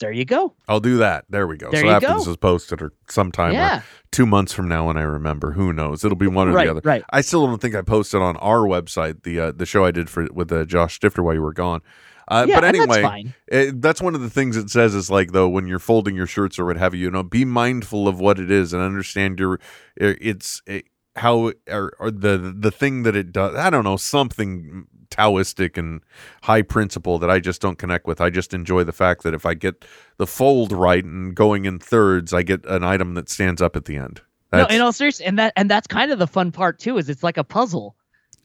[0.00, 0.54] There you go.
[0.66, 1.26] I'll do that.
[1.28, 1.70] There we go.
[1.70, 2.14] There so you after go.
[2.18, 3.80] this is posted or sometime Yeah.
[3.80, 6.02] or two months from now when I remember, who knows?
[6.06, 6.80] It'll be one or Right, the other.
[6.84, 7.04] right.
[7.10, 10.08] I still don't think I posted on our website the uh, the show I did
[10.08, 11.82] for with uh, Josh Stifter while you were gone.
[12.28, 13.34] Uh, yeah, but anyway, that's fine.
[13.48, 16.28] it, that's one of the things it says is like though when you're folding your
[16.28, 19.38] shirts or what have you, you know, be mindful of what it is and understand
[19.38, 19.60] your
[19.96, 20.86] it's it,
[21.16, 23.56] how or, or the the thing that it does.
[23.56, 26.02] I don't know something Taoistic and
[26.42, 28.20] high principle that I just don't connect with.
[28.20, 29.84] I just enjoy the fact that if I get
[30.18, 33.86] the fold right and going in thirds, I get an item that stands up at
[33.86, 34.20] the end.
[34.52, 36.98] No, in all seriousness, and that and that's kind of the fun part too.
[36.98, 37.96] Is it's like a puzzle.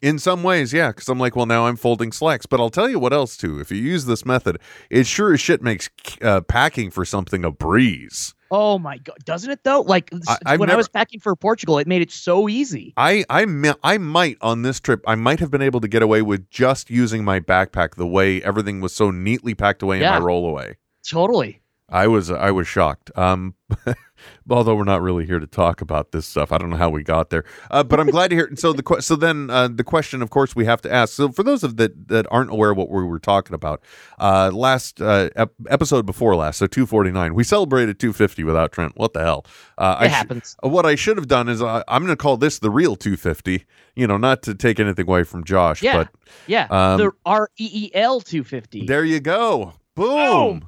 [0.02, 2.46] In some ways, yeah, because I'm like, well, now I'm folding slacks.
[2.46, 3.60] But I'll tell you what else too.
[3.60, 5.90] If you use this method, it sure as shit makes
[6.22, 8.34] uh, packing for something a breeze.
[8.52, 9.82] Oh my god, doesn't it though?
[9.82, 10.12] Like
[10.46, 12.94] I- when I was packing for Portugal, it made it so easy.
[12.96, 13.46] I I
[13.84, 16.90] I might on this trip I might have been able to get away with just
[16.92, 20.16] using my backpack the way everything was so neatly packed away Yeah.
[20.18, 20.76] in my rollaway.
[21.10, 21.62] Totally.
[21.90, 23.12] I was I was shocked.
[23.18, 23.56] Um,
[24.50, 27.04] although we're not really here to talk about this stuff, I don't know how we
[27.04, 27.44] got there.
[27.72, 28.50] Uh, but I'm glad to hear.
[28.56, 31.14] So the so then uh, the question, of course, we have to ask.
[31.14, 33.82] So for those of that that aren't aware of what we were talking about,
[34.20, 38.94] uh, last uh, ep- episode before last, so 249, we celebrated 250 without Trent.
[38.96, 39.46] What the hell?
[39.78, 40.56] Uh, It I sh- happens.
[40.62, 43.66] what I should have done is uh, I'm going to call this the real 250.
[43.96, 45.98] You know, not to take anything away from Josh, Yeah.
[45.98, 46.10] but
[46.48, 46.68] Yeah.
[46.70, 48.86] Um, the R E E L two fifty.
[48.86, 49.74] there you go.
[49.96, 50.68] Boom.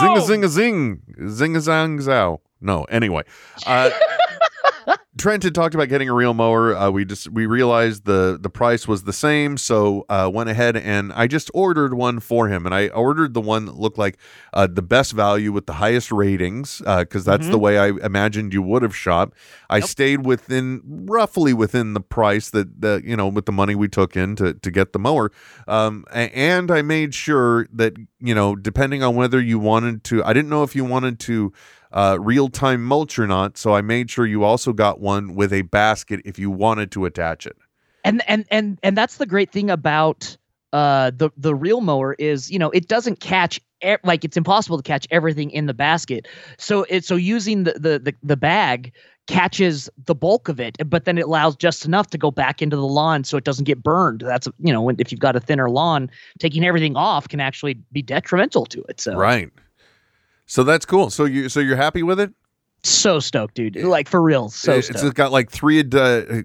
[0.00, 1.02] Zing a zing a zing.
[1.28, 2.40] Zing a zang zow.
[2.64, 3.22] No, anyway.
[3.66, 3.90] Uh,
[5.16, 6.76] Trent had talked about getting a reel mower.
[6.76, 10.76] Uh, we just we realized the the price was the same, so uh, went ahead
[10.76, 12.66] and I just ordered one for him.
[12.66, 14.18] And I ordered the one that looked like
[14.52, 18.62] uh, the best value with the highest ratings, because that's the way I imagined you
[18.62, 19.32] would have shot.
[19.70, 23.88] I stayed within roughly within the price that the you know with the money we
[23.88, 25.30] took in to to get the mower,
[25.68, 30.32] um, and I made sure that you know depending on whether you wanted to, I
[30.32, 31.52] didn't know if you wanted to
[31.94, 33.56] uh, real time mulch or not.
[33.56, 37.06] So I made sure you also got one with a basket if you wanted to
[37.06, 37.56] attach it.
[38.04, 40.36] and and and and that's the great thing about
[40.72, 44.76] uh the the reel mower is you know it doesn't catch e- like it's impossible
[44.76, 46.26] to catch everything in the basket
[46.58, 48.92] so it so using the the the, the bag
[49.28, 52.76] catches the bulk of it but then it allows just enough to go back into
[52.76, 55.70] the lawn so it doesn't get burned that's you know if you've got a thinner
[55.70, 56.10] lawn
[56.40, 59.50] taking everything off can actually be detrimental to it so Right.
[60.46, 61.10] So that's cool.
[61.10, 62.32] So you so you're happy with it?
[62.86, 65.14] so stoked dude like for real so it's stoked.
[65.16, 65.80] got like three.
[65.90, 66.42] Uh,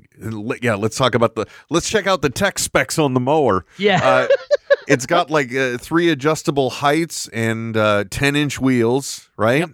[0.62, 1.46] yeah, let's talk about the.
[1.70, 3.66] Let's check out the tech specs on the mower.
[3.78, 4.28] yeah Uh,
[4.88, 9.30] it's got like uh, three adjustable heights and uh, ten inch wheels.
[9.36, 9.66] Right.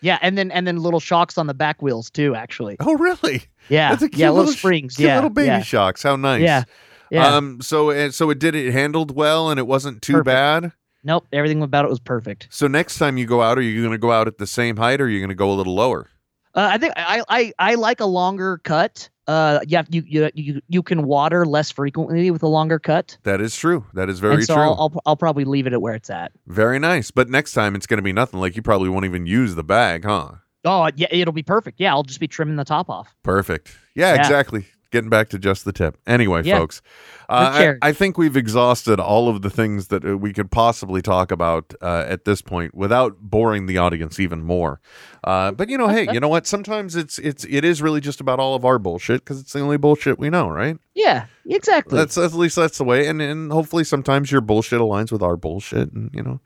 [0.00, 3.42] yeah and then and then little shocks on the back wheels too actually Oh, really?
[3.68, 5.62] yeah That's a cute yeah little, little springs Cute yeah little baby yeah.
[5.62, 6.04] shocks.
[6.04, 6.42] How nice.
[6.42, 6.62] Yeah.
[7.10, 7.34] Yeah.
[7.34, 7.60] Um.
[7.62, 8.54] So so it did.
[8.54, 10.24] It handled well, and it wasn't too Perfect.
[10.26, 10.72] bad.
[11.04, 11.26] Nope.
[11.32, 12.48] Everything about it was perfect.
[12.50, 14.76] So next time you go out, are you going to go out at the same
[14.76, 16.08] height, or are you going to go a little lower?
[16.54, 19.08] Uh, I think I, I I like a longer cut.
[19.26, 23.16] Uh, yeah, you you you you can water less frequently with a longer cut.
[23.22, 23.86] That is true.
[23.94, 24.62] That is very and so true.
[24.64, 26.32] I'll, I'll I'll probably leave it at where it's at.
[26.46, 27.10] very nice.
[27.10, 28.40] But next time it's going to be nothing.
[28.40, 30.32] Like you probably won't even use the bag, huh?
[30.64, 31.80] Oh yeah, it'll be perfect.
[31.80, 33.14] Yeah, I'll just be trimming the top off.
[33.22, 33.74] Perfect.
[33.94, 34.20] Yeah, Yeah.
[34.20, 34.66] exactly.
[34.92, 35.96] Getting back to just the tip.
[36.06, 36.58] Anyway, Yeah.
[36.58, 36.82] folks,
[37.28, 41.00] uh, I, I think we've exhausted all of the things that uh, we could possibly
[41.00, 44.80] talk about uh, at this point without boring the audience even more.
[45.24, 46.46] Uh, but you know, hey, you know what?
[46.46, 49.60] Sometimes it's it's it is really just about all of our bullshit because it's the
[49.60, 50.76] only bullshit we know, right?
[50.94, 51.96] Yeah, exactly.
[51.96, 55.36] That's at least that's the way, and and hopefully sometimes your bullshit aligns with our
[55.38, 56.40] bullshit, and you know,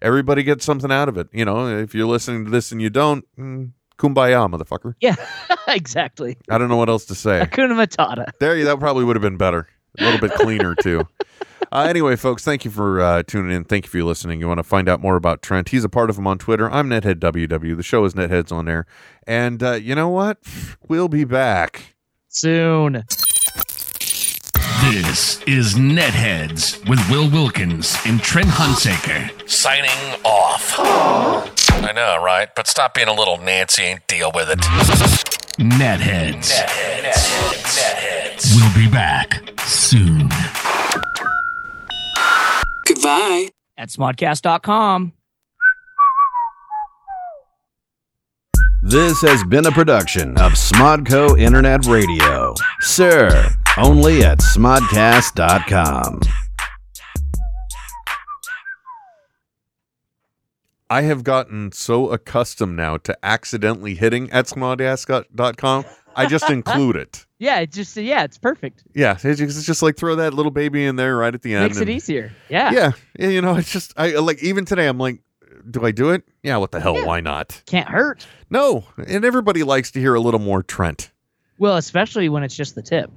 [0.00, 1.28] everybody gets something out of it.
[1.32, 4.94] You know, if you're listening to this and you don't, mm, kumbaya, motherfucker.
[5.00, 5.16] yeah,
[5.68, 6.36] exactly.
[6.50, 7.40] I don't know what else to say.
[7.40, 8.26] Hakuna Matata.
[8.40, 11.06] There, you that probably would have been better, a little bit cleaner too.
[11.70, 13.64] Uh, anyway, folks, thank you for uh, tuning in.
[13.64, 14.40] Thank you for listening.
[14.40, 15.70] You want to find out more about Trent?
[15.70, 16.70] He's a part of him on Twitter.
[16.70, 17.74] I'm Nethead WW.
[17.74, 18.84] The show is Netheads on air,
[19.26, 20.36] and uh, you know what?
[20.86, 21.94] We'll be back.
[22.28, 23.04] Soon.
[24.90, 29.48] This is Netheads with Will Wilkins and Trent Hunsaker.
[29.48, 29.88] Signing
[30.24, 30.74] off.
[30.78, 32.48] I know, right?
[32.56, 34.58] But stop being a little Nancy and deal with it.
[34.58, 36.50] Netheads.
[36.50, 37.04] Netheads.
[37.04, 37.78] Netheads.
[37.78, 38.56] Netheads.
[38.56, 40.28] We'll be back soon.
[42.86, 43.50] Goodbye.
[43.78, 45.12] At smodcast.com.
[48.82, 52.52] This has been a production of Smodco Internet Radio.
[52.80, 56.20] Sir, only at smodcast.com.
[60.90, 65.84] I have gotten so accustomed now to accidentally hitting at smodcast.com.
[66.14, 67.26] I just include it.
[67.42, 68.84] Yeah, it just yeah, it's perfect.
[68.94, 71.56] Yeah, it's just, it's just like throw that little baby in there right at the
[71.56, 71.64] end.
[71.64, 72.30] Makes it easier.
[72.48, 72.70] Yeah.
[72.70, 74.86] Yeah, yeah, you know, it's just I like even today.
[74.86, 75.18] I'm like,
[75.68, 76.22] do I do it?
[76.44, 77.04] Yeah, what the hell?
[77.04, 77.60] Why not?
[77.66, 78.24] Can't hurt.
[78.48, 81.10] No, and everybody likes to hear a little more Trent.
[81.58, 83.10] Well, especially when it's just the tip.